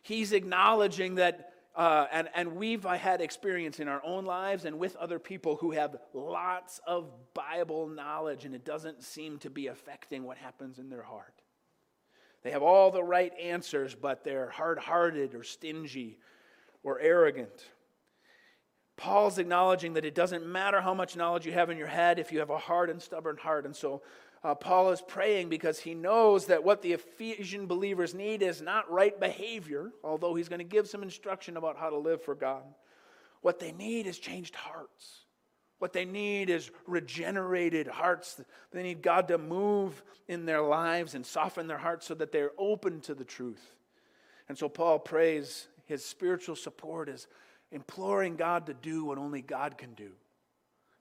He's 0.02 0.32
acknowledging 0.32 1.16
that, 1.16 1.52
uh, 1.76 2.06
and, 2.10 2.28
and 2.34 2.56
we've 2.56 2.84
had 2.84 3.20
experience 3.20 3.80
in 3.80 3.86
our 3.86 4.02
own 4.02 4.24
lives 4.24 4.64
and 4.64 4.78
with 4.78 4.96
other 4.96 5.18
people 5.18 5.56
who 5.56 5.72
have 5.72 5.96
lots 6.14 6.80
of 6.86 7.10
Bible 7.34 7.86
knowledge, 7.86 8.46
and 8.46 8.54
it 8.54 8.64
doesn't 8.64 9.02
seem 9.02 9.38
to 9.38 9.50
be 9.50 9.66
affecting 9.66 10.24
what 10.24 10.38
happens 10.38 10.78
in 10.78 10.88
their 10.88 11.02
heart. 11.02 11.42
They 12.42 12.52
have 12.52 12.62
all 12.62 12.90
the 12.90 13.04
right 13.04 13.32
answers, 13.38 13.94
but 13.94 14.24
they're 14.24 14.48
hard 14.48 14.78
hearted 14.78 15.34
or 15.34 15.42
stingy 15.42 16.18
or 16.82 16.98
arrogant. 16.98 17.68
Paul's 18.96 19.38
acknowledging 19.38 19.92
that 19.94 20.06
it 20.06 20.14
doesn't 20.14 20.46
matter 20.46 20.80
how 20.80 20.94
much 20.94 21.16
knowledge 21.16 21.44
you 21.44 21.52
have 21.52 21.68
in 21.68 21.76
your 21.76 21.86
head 21.86 22.18
if 22.18 22.32
you 22.32 22.38
have 22.38 22.48
a 22.48 22.56
hard 22.56 22.88
and 22.88 23.02
stubborn 23.02 23.36
heart. 23.36 23.66
And 23.66 23.76
so 23.76 24.00
uh, 24.46 24.54
Paul 24.54 24.92
is 24.92 25.02
praying 25.02 25.48
because 25.48 25.80
he 25.80 25.92
knows 25.92 26.46
that 26.46 26.62
what 26.62 26.80
the 26.80 26.92
Ephesian 26.92 27.66
believers 27.66 28.14
need 28.14 28.42
is 28.42 28.62
not 28.62 28.88
right 28.88 29.18
behavior, 29.18 29.90
although 30.04 30.36
he's 30.36 30.48
going 30.48 30.60
to 30.60 30.64
give 30.64 30.86
some 30.86 31.02
instruction 31.02 31.56
about 31.56 31.76
how 31.76 31.90
to 31.90 31.96
live 31.96 32.22
for 32.22 32.36
God. 32.36 32.62
What 33.40 33.58
they 33.58 33.72
need 33.72 34.06
is 34.06 34.20
changed 34.20 34.54
hearts. 34.54 35.24
What 35.80 35.92
they 35.92 36.04
need 36.04 36.48
is 36.48 36.70
regenerated 36.86 37.88
hearts. 37.88 38.40
They 38.70 38.84
need 38.84 39.02
God 39.02 39.26
to 39.28 39.38
move 39.38 40.00
in 40.28 40.46
their 40.46 40.62
lives 40.62 41.16
and 41.16 41.26
soften 41.26 41.66
their 41.66 41.76
hearts 41.76 42.06
so 42.06 42.14
that 42.14 42.30
they're 42.30 42.52
open 42.56 43.00
to 43.00 43.16
the 43.16 43.24
truth. 43.24 43.74
And 44.48 44.56
so 44.56 44.68
Paul 44.68 45.00
prays 45.00 45.66
his 45.86 46.04
spiritual 46.04 46.54
support 46.54 47.08
is 47.08 47.26
imploring 47.72 48.36
God 48.36 48.66
to 48.66 48.74
do 48.74 49.06
what 49.06 49.18
only 49.18 49.42
God 49.42 49.76
can 49.76 49.94
do, 49.94 50.12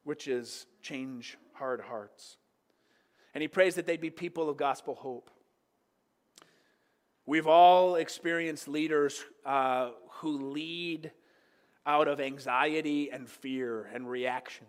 which 0.03 0.27
is 0.27 0.65
change 0.81 1.37
hard 1.53 1.79
hearts. 1.79 2.37
And 3.35 3.41
he 3.41 3.49
prays 3.49 3.75
that 3.75 3.85
they'd 3.85 4.01
be 4.01 4.09
people 4.09 4.49
of 4.49 4.55
gospel 4.55 4.95
hope. 4.95 5.29
We've 7.25 7.47
all 7.47 7.95
experienced 7.95 8.67
leaders 8.67 9.23
uh, 9.45 9.89
who 10.13 10.51
lead 10.51 11.11
out 11.85 12.07
of 12.07 12.21
anxiety 12.21 13.11
and 13.11 13.29
fear 13.29 13.89
and 13.93 14.09
reaction. 14.09 14.65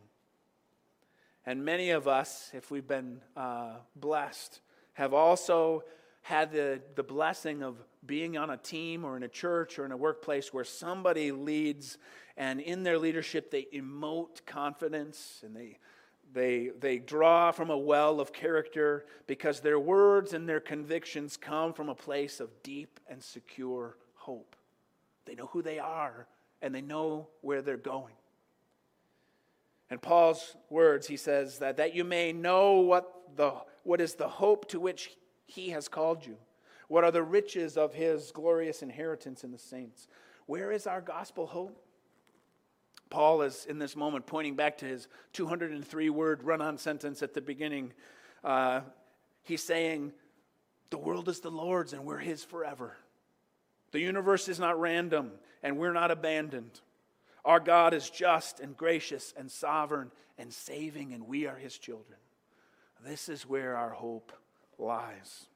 And 1.46 1.64
many 1.64 1.90
of 1.90 2.08
us, 2.08 2.50
if 2.52 2.72
we've 2.72 2.86
been 2.86 3.20
uh, 3.36 3.74
blessed, 3.94 4.60
have 4.94 5.14
also 5.14 5.84
had 6.22 6.50
the, 6.50 6.80
the 6.96 7.04
blessing 7.04 7.62
of 7.62 7.76
being 8.04 8.36
on 8.36 8.50
a 8.50 8.56
team 8.56 9.04
or 9.04 9.16
in 9.16 9.22
a 9.22 9.28
church 9.28 9.78
or 9.78 9.84
in 9.84 9.92
a 9.92 9.96
workplace 9.96 10.52
where 10.52 10.64
somebody 10.64 11.30
leads, 11.30 11.98
and 12.36 12.60
in 12.60 12.82
their 12.82 12.98
leadership, 12.98 13.52
they 13.52 13.68
emote 13.72 14.44
confidence 14.44 15.42
and 15.44 15.54
they, 15.54 15.78
they, 16.36 16.68
they 16.78 16.98
draw 16.98 17.50
from 17.50 17.70
a 17.70 17.78
well 17.78 18.20
of 18.20 18.30
character 18.30 19.06
because 19.26 19.60
their 19.60 19.78
words 19.78 20.34
and 20.34 20.46
their 20.46 20.60
convictions 20.60 21.38
come 21.38 21.72
from 21.72 21.88
a 21.88 21.94
place 21.94 22.40
of 22.40 22.62
deep 22.62 23.00
and 23.08 23.22
secure 23.22 23.96
hope. 24.12 24.54
They 25.24 25.34
know 25.34 25.46
who 25.46 25.62
they 25.62 25.78
are 25.78 26.26
and 26.60 26.74
they 26.74 26.82
know 26.82 27.28
where 27.40 27.62
they're 27.62 27.78
going. 27.78 28.12
In 29.90 29.98
Paul's 29.98 30.58
words, 30.68 31.06
he 31.06 31.16
says 31.16 31.58
that, 31.60 31.78
that 31.78 31.94
you 31.94 32.04
may 32.04 32.34
know 32.34 32.80
what, 32.80 33.10
the, 33.34 33.54
what 33.84 34.02
is 34.02 34.14
the 34.14 34.28
hope 34.28 34.68
to 34.68 34.78
which 34.78 35.16
he 35.46 35.70
has 35.70 35.88
called 35.88 36.26
you. 36.26 36.36
What 36.88 37.02
are 37.02 37.10
the 37.10 37.22
riches 37.22 37.78
of 37.78 37.94
his 37.94 38.30
glorious 38.30 38.82
inheritance 38.82 39.42
in 39.42 39.52
the 39.52 39.58
saints? 39.58 40.06
Where 40.44 40.70
is 40.70 40.86
our 40.86 41.00
gospel 41.00 41.46
hope? 41.46 41.82
Paul 43.10 43.42
is 43.42 43.66
in 43.66 43.78
this 43.78 43.96
moment 43.96 44.26
pointing 44.26 44.56
back 44.56 44.78
to 44.78 44.84
his 44.84 45.08
203 45.32 46.10
word 46.10 46.42
run 46.42 46.60
on 46.60 46.78
sentence 46.78 47.22
at 47.22 47.34
the 47.34 47.40
beginning. 47.40 47.92
Uh, 48.42 48.80
he's 49.42 49.62
saying, 49.62 50.12
The 50.90 50.98
world 50.98 51.28
is 51.28 51.40
the 51.40 51.50
Lord's 51.50 51.92
and 51.92 52.04
we're 52.04 52.18
his 52.18 52.42
forever. 52.44 52.96
The 53.92 54.00
universe 54.00 54.48
is 54.48 54.58
not 54.58 54.80
random 54.80 55.32
and 55.62 55.78
we're 55.78 55.92
not 55.92 56.10
abandoned. 56.10 56.80
Our 57.44 57.60
God 57.60 57.94
is 57.94 58.10
just 58.10 58.58
and 58.58 58.76
gracious 58.76 59.32
and 59.36 59.50
sovereign 59.50 60.10
and 60.36 60.52
saving, 60.52 61.12
and 61.12 61.28
we 61.28 61.46
are 61.46 61.56
his 61.56 61.78
children. 61.78 62.18
This 63.04 63.28
is 63.28 63.48
where 63.48 63.76
our 63.76 63.90
hope 63.90 64.32
lies. 64.78 65.46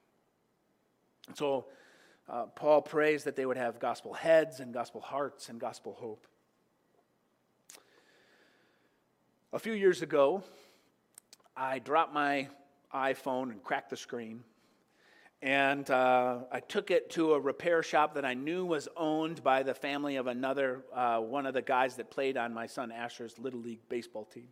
And 1.27 1.37
so, 1.37 1.67
uh, 2.29 2.47
Paul 2.47 2.83
prays 2.83 3.25
that 3.25 3.35
they 3.35 3.45
would 3.45 3.57
have 3.57 3.81
gospel 3.81 4.13
heads 4.15 4.61
and 4.61 4.73
gospel 4.73 5.01
hearts 5.01 5.49
and 5.49 5.61
gospel 5.61 5.95
hope. 5.99 6.27
A 9.53 9.59
few 9.59 9.73
years 9.73 10.01
ago, 10.01 10.45
I 11.57 11.81
dropped 11.81 12.15
my 12.15 12.47
iPhone 12.95 13.51
and 13.51 13.61
cracked 13.65 13.91
the 13.91 13.97
screen. 13.97 14.45
And 15.43 15.91
uh, 15.91 16.43
I 16.53 16.61
took 16.61 16.93
it 16.93 17.11
to 17.11 17.33
a 17.33 17.41
repair 17.41 17.83
shop 17.83 18.15
that 18.15 18.25
I 18.25 18.35
knew 18.35 18.65
was 18.65 18.87
owned 18.97 19.43
by 19.43 19.65
the 19.65 19.75
family 19.75 20.15
of 20.15 20.29
another, 20.29 20.85
uh, 20.95 21.19
one 21.19 21.47
of 21.47 21.55
the 21.55 21.63
guys 21.63 21.97
that 21.97 22.13
played 22.13 22.37
on 22.37 22.55
my 22.55 22.69
son 22.69 22.93
Asher's 22.93 23.41
Little 23.41 23.59
League 23.59 23.81
baseball 23.89 24.25
team. 24.25 24.47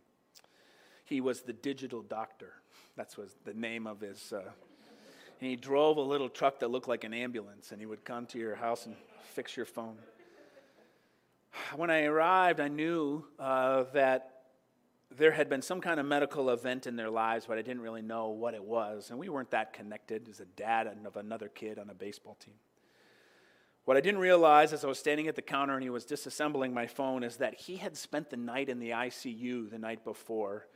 He 1.05 1.21
was 1.21 1.43
the 1.43 1.53
digital 1.53 2.01
doctor. 2.01 2.55
That 2.97 3.15
was 3.17 3.37
the 3.45 3.53
name 3.53 3.87
of 3.87 4.01
his. 4.01 4.33
Uh, 4.33 4.41
and 5.39 5.49
he 5.49 5.55
drove 5.55 5.95
a 5.95 6.01
little 6.01 6.27
truck 6.27 6.59
that 6.59 6.71
looked 6.71 6.89
like 6.89 7.05
an 7.05 7.13
ambulance, 7.13 7.71
and 7.71 7.79
he 7.79 7.85
would 7.85 8.03
come 8.03 8.25
to 8.25 8.37
your 8.37 8.55
house 8.55 8.85
and 8.85 8.97
fix 9.33 9.55
your 9.55 9.65
phone. 9.65 9.95
When 11.77 11.89
I 11.89 12.03
arrived, 12.03 12.59
I 12.59 12.67
knew 12.67 13.23
uh, 13.39 13.85
that 13.93 14.38
there 15.17 15.31
had 15.31 15.49
been 15.49 15.61
some 15.61 15.81
kind 15.81 15.99
of 15.99 16.05
medical 16.05 16.51
event 16.51 16.85
in 16.85 16.95
their 16.95 17.09
lives, 17.09 17.45
but 17.47 17.57
I 17.57 17.61
didn't 17.61 17.81
really 17.81 18.01
know 18.01 18.29
what 18.29 18.53
it 18.53 18.63
was. 18.63 19.09
And 19.09 19.17
we 19.17 19.29
weren't 19.29 19.51
that 19.51 19.73
connected 19.73 20.29
as 20.29 20.39
a 20.39 20.45
dad 20.45 20.87
of 21.05 21.17
another 21.17 21.47
kid 21.47 21.79
on 21.79 21.89
a 21.89 21.93
baseball 21.95 22.35
team. 22.35 22.55
What 23.85 23.97
I 23.97 24.01
didn't 24.01 24.19
realize 24.19 24.71
as 24.71 24.85
I 24.85 24.87
was 24.87 24.99
standing 24.99 25.27
at 25.27 25.35
the 25.35 25.41
counter 25.41 25.73
and 25.73 25.81
he 25.81 25.89
was 25.89 26.05
disassembling 26.05 26.73
my 26.73 26.85
phone 26.85 27.23
is 27.23 27.37
that 27.37 27.55
he 27.55 27.77
had 27.77 27.97
spent 27.97 28.29
the 28.29 28.37
night 28.37 28.69
in 28.69 28.79
the 28.79 28.91
ICU 28.91 29.71
the 29.71 29.79
night 29.79 30.03
before 30.03 30.67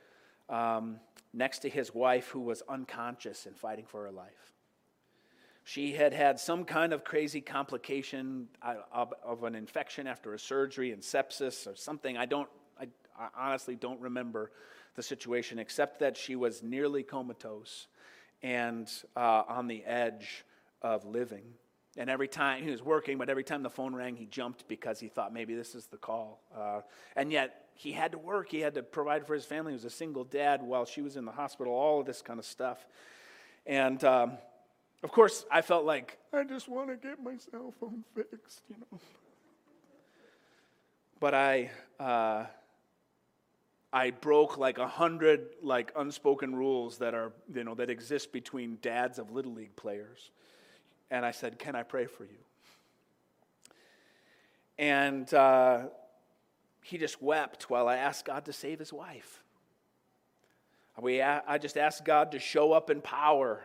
um, 0.49 0.99
next 1.31 1.59
to 1.59 1.69
his 1.69 1.93
wife 1.93 2.29
who 2.29 2.39
was 2.39 2.63
unconscious 2.67 3.45
and 3.45 3.55
fighting 3.55 3.85
for 3.85 4.03
her 4.05 4.11
life. 4.11 4.51
She 5.63 5.93
had 5.93 6.11
had 6.11 6.39
some 6.39 6.65
kind 6.65 6.91
of 6.91 7.03
crazy 7.03 7.39
complication 7.39 8.47
uh, 8.63 8.75
of, 8.91 9.13
of 9.23 9.43
an 9.43 9.53
infection 9.53 10.07
after 10.07 10.33
a 10.33 10.39
surgery 10.39 10.91
and 10.91 11.01
sepsis 11.03 11.71
or 11.71 11.75
something. 11.75 12.17
I 12.17 12.25
don't 12.25 12.49
I 13.17 13.49
honestly 13.49 13.75
don't 13.75 13.99
remember 13.99 14.51
the 14.95 15.03
situation 15.03 15.59
except 15.59 15.99
that 15.99 16.17
she 16.17 16.35
was 16.35 16.61
nearly 16.61 17.03
comatose 17.03 17.87
and 18.41 18.91
uh, 19.15 19.43
on 19.47 19.67
the 19.67 19.83
edge 19.85 20.45
of 20.81 21.05
living. 21.05 21.43
And 21.95 22.09
every 22.09 22.27
time 22.27 22.63
he 22.63 22.71
was 22.71 22.81
working, 22.81 23.17
but 23.17 23.29
every 23.29 23.43
time 23.43 23.61
the 23.63 23.69
phone 23.69 23.95
rang, 23.95 24.15
he 24.15 24.25
jumped 24.25 24.67
because 24.67 24.99
he 24.99 25.07
thought 25.07 25.31
maybe 25.31 25.53
this 25.55 25.75
is 25.75 25.85
the 25.87 25.97
call. 25.97 26.41
Uh, 26.55 26.81
and 27.15 27.31
yet 27.31 27.65
he 27.75 27.91
had 27.91 28.11
to 28.11 28.17
work, 28.17 28.49
he 28.49 28.59
had 28.59 28.73
to 28.75 28.83
provide 28.83 29.27
for 29.27 29.35
his 29.35 29.45
family. 29.45 29.71
He 29.71 29.75
was 29.75 29.85
a 29.85 29.89
single 29.89 30.23
dad 30.23 30.61
while 30.61 30.85
she 30.85 31.01
was 31.01 31.17
in 31.17 31.25
the 31.25 31.31
hospital, 31.31 31.73
all 31.73 31.99
of 31.99 32.05
this 32.05 32.21
kind 32.21 32.39
of 32.39 32.45
stuff. 32.45 32.85
And 33.65 34.03
um, 34.03 34.33
of 35.03 35.11
course, 35.11 35.45
I 35.51 35.61
felt 35.61 35.85
like, 35.85 36.17
I 36.33 36.43
just 36.43 36.67
want 36.67 36.89
to 36.89 36.95
get 36.95 37.21
my 37.23 37.37
cell 37.37 37.73
phone 37.79 38.03
fixed, 38.15 38.61
you 38.69 38.75
know. 38.79 38.99
But 41.19 41.33
I. 41.33 41.71
Uh, 41.99 42.45
I 43.93 44.09
broke 44.09 44.57
like 44.57 44.79
a 44.79 44.87
hundred 44.87 45.49
like 45.61 45.91
unspoken 45.95 46.55
rules 46.55 46.97
that 46.97 47.13
are 47.13 47.31
you 47.53 47.63
know 47.63 47.75
that 47.75 47.91
exist 47.91 48.33
between 48.33 48.79
dads 48.81 49.19
of 49.19 49.31
little 49.31 49.53
league 49.53 49.75
players, 49.75 50.31
and 51.11 51.23
I 51.23 51.29
said, 51.31 51.59
"Can 51.59 51.75
I 51.75 51.83
pray 51.83 52.07
for 52.07 52.23
you?" 52.25 52.39
And 54.79 55.31
uh, 55.31 55.83
he 56.81 56.97
just 56.97 57.21
wept 57.21 57.69
while 57.69 57.87
I 57.87 57.97
asked 57.97 58.25
God 58.25 58.45
to 58.45 58.53
save 58.53 58.79
his 58.79 58.91
wife. 58.91 59.43
We, 60.99 61.21
I 61.21 61.57
just 61.57 61.75
asked 61.75 62.05
God 62.05 62.31
to 62.33 62.39
show 62.39 62.71
up 62.71 62.91
in 62.91 63.01
power 63.01 63.63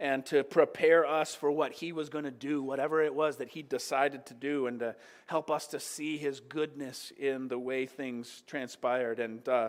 and 0.00 0.24
to 0.24 0.42
prepare 0.42 1.04
us 1.06 1.34
for 1.34 1.50
what 1.52 1.72
he 1.72 1.92
was 1.92 2.08
going 2.08 2.24
to 2.24 2.30
do, 2.30 2.62
whatever 2.62 3.02
it 3.02 3.14
was 3.14 3.36
that 3.36 3.50
he 3.50 3.60
decided 3.60 4.24
to 4.24 4.34
do, 4.34 4.66
and 4.66 4.80
to 4.80 4.96
help 5.26 5.50
us 5.50 5.66
to 5.68 5.78
see 5.78 6.16
his 6.16 6.40
goodness 6.40 7.12
in 7.18 7.48
the 7.48 7.58
way 7.58 7.84
things 7.84 8.42
transpired. 8.46 9.20
And 9.20 9.46
uh, 9.46 9.68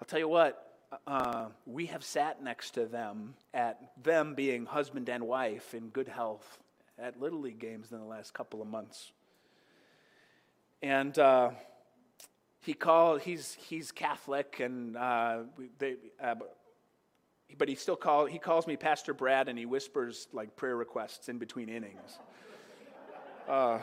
I'll 0.00 0.06
tell 0.06 0.18
you 0.18 0.28
what, 0.28 0.70
uh, 1.06 1.46
we 1.64 1.86
have 1.86 2.04
sat 2.04 2.42
next 2.42 2.72
to 2.72 2.84
them 2.84 3.34
at 3.54 3.80
them 4.02 4.34
being 4.34 4.66
husband 4.66 5.08
and 5.08 5.26
wife 5.26 5.72
in 5.72 5.88
good 5.88 6.08
health 6.08 6.58
at 6.98 7.18
Little 7.18 7.40
League 7.40 7.58
games 7.58 7.90
in 7.90 7.98
the 7.98 8.04
last 8.04 8.34
couple 8.34 8.60
of 8.60 8.68
months. 8.68 9.12
And 10.82 11.18
uh, 11.18 11.52
he 12.60 12.74
called, 12.74 13.22
he's, 13.22 13.54
he's 13.54 13.90
Catholic, 13.92 14.60
and 14.60 14.94
uh, 14.94 15.38
they, 15.78 15.96
uh, 16.22 16.34
but 17.58 17.68
he 17.68 17.74
still 17.74 17.96
call, 17.96 18.26
he 18.26 18.38
calls 18.38 18.66
me 18.66 18.76
Pastor 18.76 19.14
Brad 19.14 19.48
and 19.48 19.58
he 19.58 19.66
whispers 19.66 20.28
like 20.32 20.56
prayer 20.56 20.76
requests 20.76 21.28
in 21.28 21.38
between 21.38 21.68
innings. 21.68 22.18
Uh, 23.46 23.78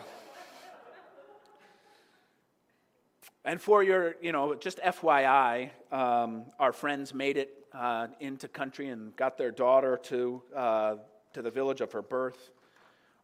and 3.46 3.62
for 3.62 3.84
your, 3.84 4.16
you 4.24 4.32
know, 4.32 4.56
just 4.56 4.80
FYI, 4.80 5.70
um, 5.92 6.46
our 6.60 6.74
friends 6.74 7.14
made 7.14 7.38
it 7.38 7.54
uh, 7.72 8.08
into 8.20 8.48
country 8.48 8.90
and 8.90 9.16
got 9.16 9.38
their 9.38 9.52
daughter 9.52 10.00
to, 10.06 10.42
uh, 10.56 10.96
to 11.34 11.44
the 11.44 11.52
village 11.52 11.80
of 11.80 11.92
her 11.92 12.02
birth. 12.02 12.50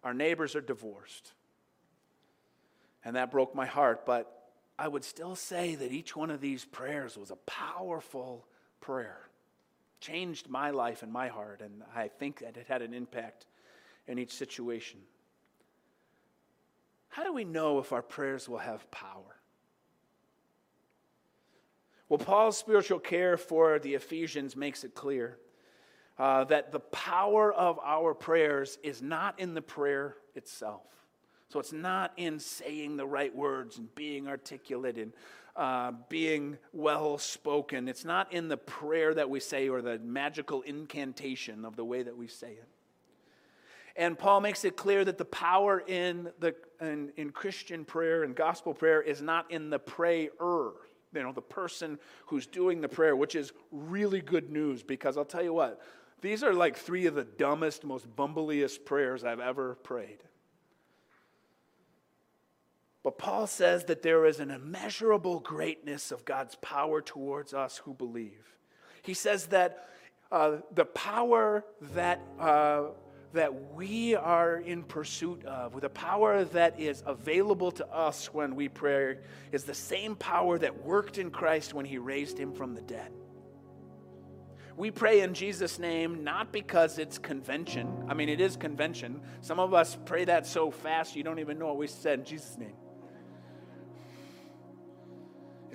Our 0.04 0.14
neighbors 0.14 0.56
are 0.56 0.62
divorced. 0.62 1.34
And 3.04 3.16
that 3.16 3.32
broke 3.32 3.56
my 3.56 3.66
heart, 3.66 4.06
but 4.06 4.52
I 4.78 4.88
would 4.88 5.04
still 5.04 5.36
say 5.36 5.74
that 5.74 5.92
each 5.92 6.16
one 6.16 6.30
of 6.30 6.40
these 6.40 6.66
prayers 6.66 7.18
was 7.18 7.32
a 7.32 7.36
powerful 7.48 8.46
prayer 8.80 9.27
changed 10.00 10.50
my 10.50 10.72
life 10.72 11.04
and 11.04 11.12
my 11.12 11.28
heart, 11.28 11.62
and 11.62 11.84
I 11.96 12.08
think 12.08 12.40
that 12.40 12.58
it 12.58 12.68
had 12.68 12.82
an 12.82 12.94
impact 12.94 13.48
in 14.08 14.20
each 14.20 14.34
situation. 14.34 15.00
How 17.10 17.24
do 17.24 17.34
we 17.34 17.44
know 17.44 17.80
if 17.80 17.94
our 17.94 18.02
prayers 18.02 18.48
will 18.48 18.60
have 18.60 18.90
power? 18.92 19.38
Well, 22.10 22.20
Paul's 22.20 22.58
spiritual 22.58 23.00
care 23.00 23.38
for 23.38 23.80
the 23.80 23.96
Ephesians 23.96 24.56
makes 24.56 24.84
it 24.84 24.96
clear 24.96 25.38
uh, 26.18 26.46
that 26.46 26.72
the 26.72 26.80
power 26.80 27.54
of 27.54 27.80
our 27.84 28.14
prayers 28.14 28.78
is 28.82 29.02
not 29.02 29.40
in 29.40 29.54
the 29.54 29.62
prayer 29.62 30.16
itself. 30.36 30.84
So 31.50 31.60
it's 31.60 31.74
not 31.74 32.12
in 32.18 32.40
saying 32.40 32.98
the 32.98 33.06
right 33.06 33.34
words 33.34 33.78
and 33.78 33.94
being 33.96 34.28
articulate 34.28 34.98
and 34.98 35.14
uh, 35.56 35.94
being 36.10 36.58
well 36.74 37.18
spoken. 37.18 37.88
It's 37.88 38.06
not 38.06 38.32
in 38.32 38.48
the 38.48 38.58
prayer 38.58 39.14
that 39.14 39.30
we 39.30 39.40
say 39.40 39.70
or 39.70 39.82
the 39.82 39.98
magical 40.00 40.62
incantation 40.62 41.66
of 41.66 41.76
the 41.76 41.86
way 41.86 42.04
that 42.04 42.16
we 42.16 42.28
say 42.28 42.52
it. 42.52 42.68
And 43.96 44.18
Paul 44.18 44.42
makes 44.42 44.64
it 44.64 44.78
clear 44.78 45.04
that 45.04 45.18
the 45.18 45.26
power 45.26 45.84
in, 45.88 46.30
the, 46.40 46.54
in, 46.80 47.12
in 47.18 47.32
Christian 47.32 47.84
prayer 47.84 48.24
and 48.24 48.36
gospel 48.36 48.76
prayer 48.76 49.02
is 49.02 49.24
not 49.24 49.50
in 49.50 49.72
the 49.72 49.80
prayer, 49.80 50.30
you 50.40 50.74
know, 51.16 51.32
the 51.32 51.42
person 51.42 51.98
who's 52.28 52.46
doing 52.46 52.80
the 52.80 52.90
prayer, 52.90 53.16
which 53.16 53.34
is 53.34 53.52
really 53.72 54.22
good 54.22 54.52
news 54.52 54.84
because 54.84 55.18
I'll 55.18 55.26
tell 55.26 55.42
you 55.42 55.54
what, 55.54 55.82
these 56.22 56.44
are 56.44 56.54
like 56.54 56.78
three 56.78 57.08
of 57.08 57.16
the 57.16 57.24
dumbest, 57.24 57.84
most 57.84 58.16
bumbliest 58.16 58.86
prayers 58.86 59.24
I've 59.24 59.40
ever 59.40 59.76
prayed. 59.82 60.20
But 63.08 63.18
Paul 63.18 63.48
says 63.48 63.86
that 63.86 64.02
there 64.02 64.26
is 64.26 64.42
an 64.42 64.52
immeasurable 64.52 65.40
greatness 65.40 66.12
of 66.12 66.26
God's 66.26 66.56
power 66.56 67.00
towards 67.00 67.54
us 67.54 67.78
who 67.78 67.94
believe. 67.94 68.58
He 69.02 69.14
says 69.14 69.46
that 69.46 69.88
uh, 70.30 70.58
the 70.74 70.84
power 70.84 71.64
that, 71.94 72.20
uh, 72.38 72.88
that 73.32 73.74
we 73.74 74.14
are 74.14 74.58
in 74.58 74.84
pursuit 74.84 75.46
of, 75.46 75.80
the 75.80 75.88
power 75.88 76.44
that 76.44 76.82
is 76.82 77.02
available 77.06 77.72
to 77.72 77.88
us 77.88 78.34
when 78.34 78.58
we 78.58 78.68
pray, 78.68 79.20
is 79.54 79.64
the 79.64 79.74
same 79.74 80.18
power 80.18 80.60
that 80.60 80.84
worked 80.84 81.18
in 81.18 81.32
Christ 81.32 81.74
when 81.74 81.86
he 81.86 82.00
raised 82.00 82.38
him 82.38 82.52
from 82.52 82.76
the 82.76 82.82
dead. 82.82 83.14
We 84.76 84.92
pray 84.92 85.22
in 85.22 85.34
Jesus' 85.34 85.80
name 85.80 86.26
not 86.26 86.52
because 86.52 87.00
it's 87.00 87.18
convention. 87.18 87.88
I 88.10 88.14
mean, 88.14 88.28
it 88.28 88.42
is 88.42 88.58
convention. 88.58 89.22
Some 89.40 89.62
of 89.62 89.74
us 89.74 89.98
pray 90.04 90.26
that 90.26 90.46
so 90.46 90.72
fast 90.72 91.16
you 91.16 91.24
don't 91.24 91.40
even 91.40 91.58
know 91.58 91.68
what 91.68 91.78
we 91.78 91.88
said 91.88 92.20
in 92.20 92.26
Jesus' 92.26 92.58
name. 92.58 92.76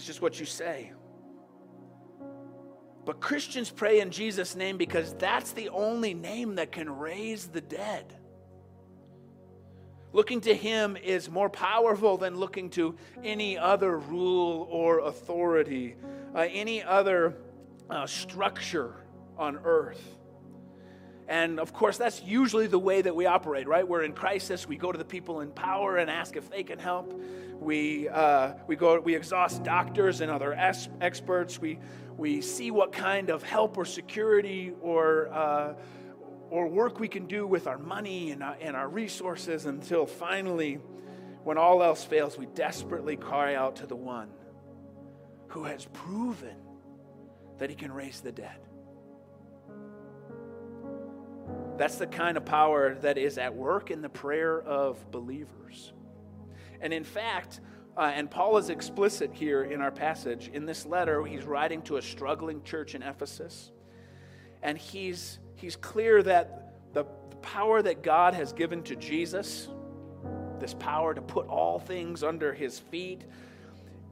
It's 0.03 0.09
just 0.09 0.21
what 0.21 0.41
you 0.41 0.47
say. 0.47 0.91
But 3.05 3.21
Christians 3.21 3.71
pray 3.71 4.01
in 4.01 4.11
Jesus' 4.11 4.57
name 4.57 4.77
because 4.77 5.15
that's 5.15 5.53
the 5.53 5.69
only 5.69 6.13
name 6.13 6.57
that 6.57 6.73
can 6.73 6.99
raise 6.99 7.47
the 7.47 7.61
dead. 7.61 8.13
Looking 10.13 10.41
to 10.41 10.57
Him 10.57 10.97
is 10.97 11.31
more 11.31 11.49
powerful 11.49 12.17
than 12.17 12.35
looking 12.35 12.69
to 12.71 12.97
any 13.23 13.57
other 13.57 13.97
rule 13.97 14.67
or 14.73 14.99
authority, 14.99 15.95
uh, 16.35 16.49
any 16.51 16.83
other 16.83 17.37
uh, 17.89 18.05
structure 18.05 18.97
on 19.39 19.61
earth. 19.63 20.03
And 21.29 21.61
of 21.61 21.73
course, 21.73 21.99
that's 21.99 22.23
usually 22.23 22.67
the 22.67 22.79
way 22.79 23.01
that 23.01 23.15
we 23.15 23.27
operate, 23.27 23.69
right? 23.69 23.87
We're 23.87 24.03
in 24.03 24.13
crisis. 24.13 24.67
We 24.67 24.77
go 24.77 24.93
to 24.93 24.99
the 24.99 25.05
people 25.05 25.41
in 25.41 25.51
power 25.51 25.97
and 25.97 26.11
ask 26.11 26.37
if 26.37 26.51
they 26.51 26.63
can 26.63 26.79
help. 26.79 27.13
We, 27.61 28.09
uh, 28.09 28.55
we, 28.67 28.77
go, 28.77 28.99
we 29.01 29.15
exhaust 29.15 29.63
doctors 29.63 30.21
and 30.21 30.31
other 30.31 30.53
es- 30.53 30.89
experts. 31.01 31.61
We, 31.61 31.79
we 32.17 32.41
see 32.41 32.71
what 32.71 32.93
kind 32.93 33.31
of 33.31 33.43
help 33.43 33.79
or 33.79 33.85
security 33.85 34.73
or, 34.81 35.33
uh, 35.33 35.75
or 36.51 36.67
work 36.67 36.99
we 36.99 37.09
can 37.09 37.27
do 37.27 37.47
with 37.47 37.67
our 37.67 37.79
money 37.79 38.33
and 38.33 38.43
our, 38.43 38.53
uh, 38.53 38.61
and 38.61 38.77
our 38.77 38.89
resources 38.89 39.67
until 39.67 40.07
finally, 40.07 40.81
when 41.45 41.57
all 41.57 41.83
else 41.83 42.05
fails, 42.05 42.37
we 42.37 42.47
desperately 42.47 43.17
cry 43.17 43.55
out 43.55 43.77
to 43.77 43.87
the 43.87 43.97
one 43.97 44.29
who 45.49 45.65
has 45.65 45.87
proven 45.93 46.57
that 47.59 47.71
he 47.71 47.77
can 47.77 47.93
raise 47.93 48.21
the 48.21 48.33
dead. 48.33 48.59
That's 51.77 51.97
the 51.97 52.07
kind 52.07 52.37
of 52.37 52.45
power 52.45 52.95
that 52.97 53.19
is 53.19 53.39
at 53.39 53.55
work 53.55 53.91
in 53.91 54.03
the 54.03 54.09
prayer 54.09 54.61
of 54.63 55.11
believers. 55.11 55.93
And 56.81 56.93
in 56.93 57.05
fact, 57.05 57.61
uh, 57.97 58.13
and 58.15 58.31
Paul 58.31 58.57
is 58.59 58.71
explicit 58.71 59.31
here 59.33 59.65
in 59.65 59.81
our 59.81 59.91
passage. 59.91 60.51
In 60.53 60.67
this 60.67 60.87
letter, 60.87 61.25
he's 61.25 61.45
writing 61.45 61.83
to 61.83 61.97
a 61.99 62.03
struggling 62.03 62.63
church 62.63 62.95
in 62.95 63.03
Ephesus. 63.03 63.71
And 64.63 64.79
he's, 64.79 65.39
he's 65.57 65.77
clear 65.77 66.23
that 66.23 66.75
the, 66.95 67.05
power 67.43 67.83
that 67.83 68.03
God 68.03 68.35
has 68.35 68.53
given 68.53 68.83
to 68.85 68.97
Jesus, 68.97 69.69
this 70.59 70.75
power 70.75 71.13
to 71.13 71.21
put 71.21 71.47
all 71.49 71.79
things 71.79 72.23
under 72.23 72.55
his 72.55 72.79
feet, 72.79 73.25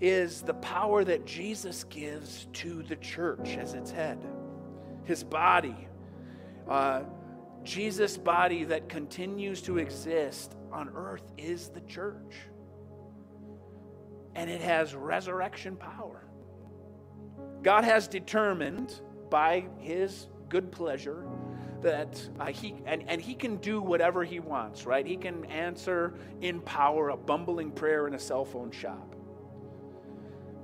is 0.01 0.43
the 0.43 0.55
power 0.55 1.05
that 1.05 1.25
Jesus 1.27 1.85
gives 1.85 2.47
to 2.55 2.83
the 2.83 2.97
church 2.97 3.57
as 3.57 3.75
its 3.75 3.91
head, 3.91 4.19
his 5.05 5.23
body. 5.23 5.89
Uh, 6.69 7.03
Jesus' 7.65 8.17
body 8.17 8.65
that 8.65 8.89
continues 8.89 9.61
to 9.63 9.79
exist 9.79 10.57
on 10.73 10.91
earth 10.95 11.33
is 11.37 11.69
the 11.69 11.81
church. 11.83 12.37
And 14.35 14.49
it 14.49 14.61
has 14.61 14.95
resurrection 14.95 15.77
power. 15.77 16.25
God 17.63 17.85
has 17.85 18.09
determined 18.09 19.01
by 19.29 19.67
his 19.79 20.29
good 20.49 20.73
pleasure 20.73 21.27
that 21.83 22.21
uh, 22.39 22.47
he 22.47 22.75
and, 22.85 23.05
and 23.09 23.21
he 23.21 23.35
can 23.35 23.57
do 23.57 23.81
whatever 23.81 24.23
he 24.23 24.39
wants 24.39 24.85
right? 24.85 25.07
He 25.07 25.17
can 25.17 25.45
answer 25.47 26.15
in 26.41 26.61
power 26.61 27.11
a 27.11 27.17
bumbling 27.17 27.71
prayer 27.71 28.07
in 28.07 28.15
a 28.15 28.19
cell 28.19 28.45
phone 28.45 28.71
shop. 28.71 29.15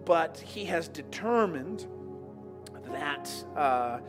But 0.05 0.39
he 0.39 0.65
has 0.67 0.89
determined 0.89 1.87
that 2.93 3.31
uh, 3.57 4.01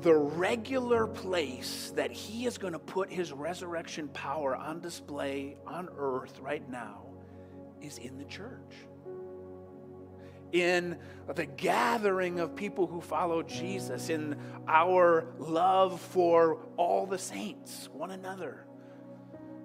the 0.00 0.14
regular 0.14 1.06
place 1.08 1.92
that 1.96 2.12
he 2.12 2.46
is 2.46 2.56
going 2.56 2.72
to 2.72 2.78
put 2.78 3.10
his 3.10 3.32
resurrection 3.32 4.08
power 4.08 4.54
on 4.54 4.80
display 4.80 5.56
on 5.66 5.88
earth 5.98 6.38
right 6.40 6.68
now 6.70 7.02
is 7.82 7.98
in 7.98 8.16
the 8.16 8.24
church. 8.24 8.74
In 10.52 10.98
the 11.34 11.46
gathering 11.46 12.38
of 12.38 12.54
people 12.54 12.86
who 12.86 13.00
follow 13.00 13.42
Jesus, 13.42 14.08
in 14.08 14.36
our 14.66 15.26
love 15.38 16.00
for 16.00 16.60
all 16.76 17.06
the 17.06 17.18
saints, 17.18 17.88
one 17.92 18.12
another, 18.12 18.64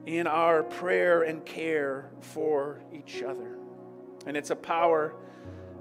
in 0.06 0.28
our 0.28 0.64
prayer 0.64 1.24
and 1.24 1.46
care 1.46 2.12
for 2.20 2.82
each 2.92 3.22
other. 3.22 3.58
And 4.26 4.36
it's 4.36 4.50
a 4.50 4.56
power 4.56 5.16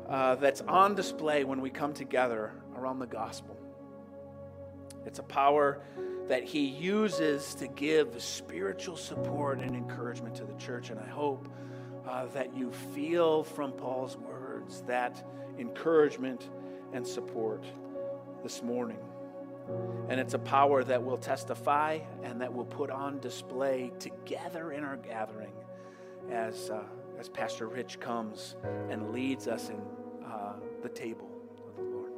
uh, 0.08 0.36
that's 0.36 0.60
on 0.60 0.94
display 0.94 1.42
when 1.44 1.60
we 1.60 1.70
come 1.70 1.94
together 1.94 2.52
around 2.76 2.98
the 2.98 3.06
gospel. 3.06 3.56
It's 5.06 5.18
a 5.18 5.24
power 5.24 5.82
that 6.28 6.44
he 6.44 6.64
uses 6.64 7.54
to 7.56 7.66
give 7.66 8.22
spiritual 8.22 8.96
support 8.96 9.60
and 9.60 9.74
encouragement 9.74 10.34
to 10.36 10.44
the 10.44 10.54
church. 10.54 10.90
And 10.90 11.00
I 11.00 11.08
hope 11.08 11.48
uh, 12.08 12.26
that 12.34 12.56
you 12.56 12.72
feel 12.72 13.44
from 13.44 13.72
Paul's 13.72 14.16
words 14.16 14.82
that 14.86 15.24
encouragement 15.58 16.48
and 16.92 17.06
support 17.06 17.64
this 18.42 18.62
morning. 18.62 18.98
And 20.08 20.18
it's 20.18 20.34
a 20.34 20.38
power 20.38 20.82
that 20.84 21.02
will 21.02 21.16
testify 21.16 22.00
and 22.22 22.40
that 22.40 22.52
will 22.52 22.64
put 22.64 22.90
on 22.90 23.20
display 23.20 23.92
together 23.98 24.72
in 24.72 24.84
our 24.84 24.96
gathering 24.96 25.52
as, 26.30 26.70
uh, 26.70 26.82
as 27.18 27.28
Pastor 27.28 27.68
Rich 27.68 28.00
comes 28.00 28.56
and 28.90 29.12
leads 29.12 29.46
us 29.46 29.68
in 29.68 29.80
uh, 30.26 30.54
the 30.82 30.88
table 30.88 31.30
of 31.68 31.76
the 31.76 31.82
Lord. 31.82 32.12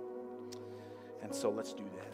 And 1.22 1.34
so 1.34 1.50
let's 1.50 1.72
do 1.72 1.84
that. 1.96 2.13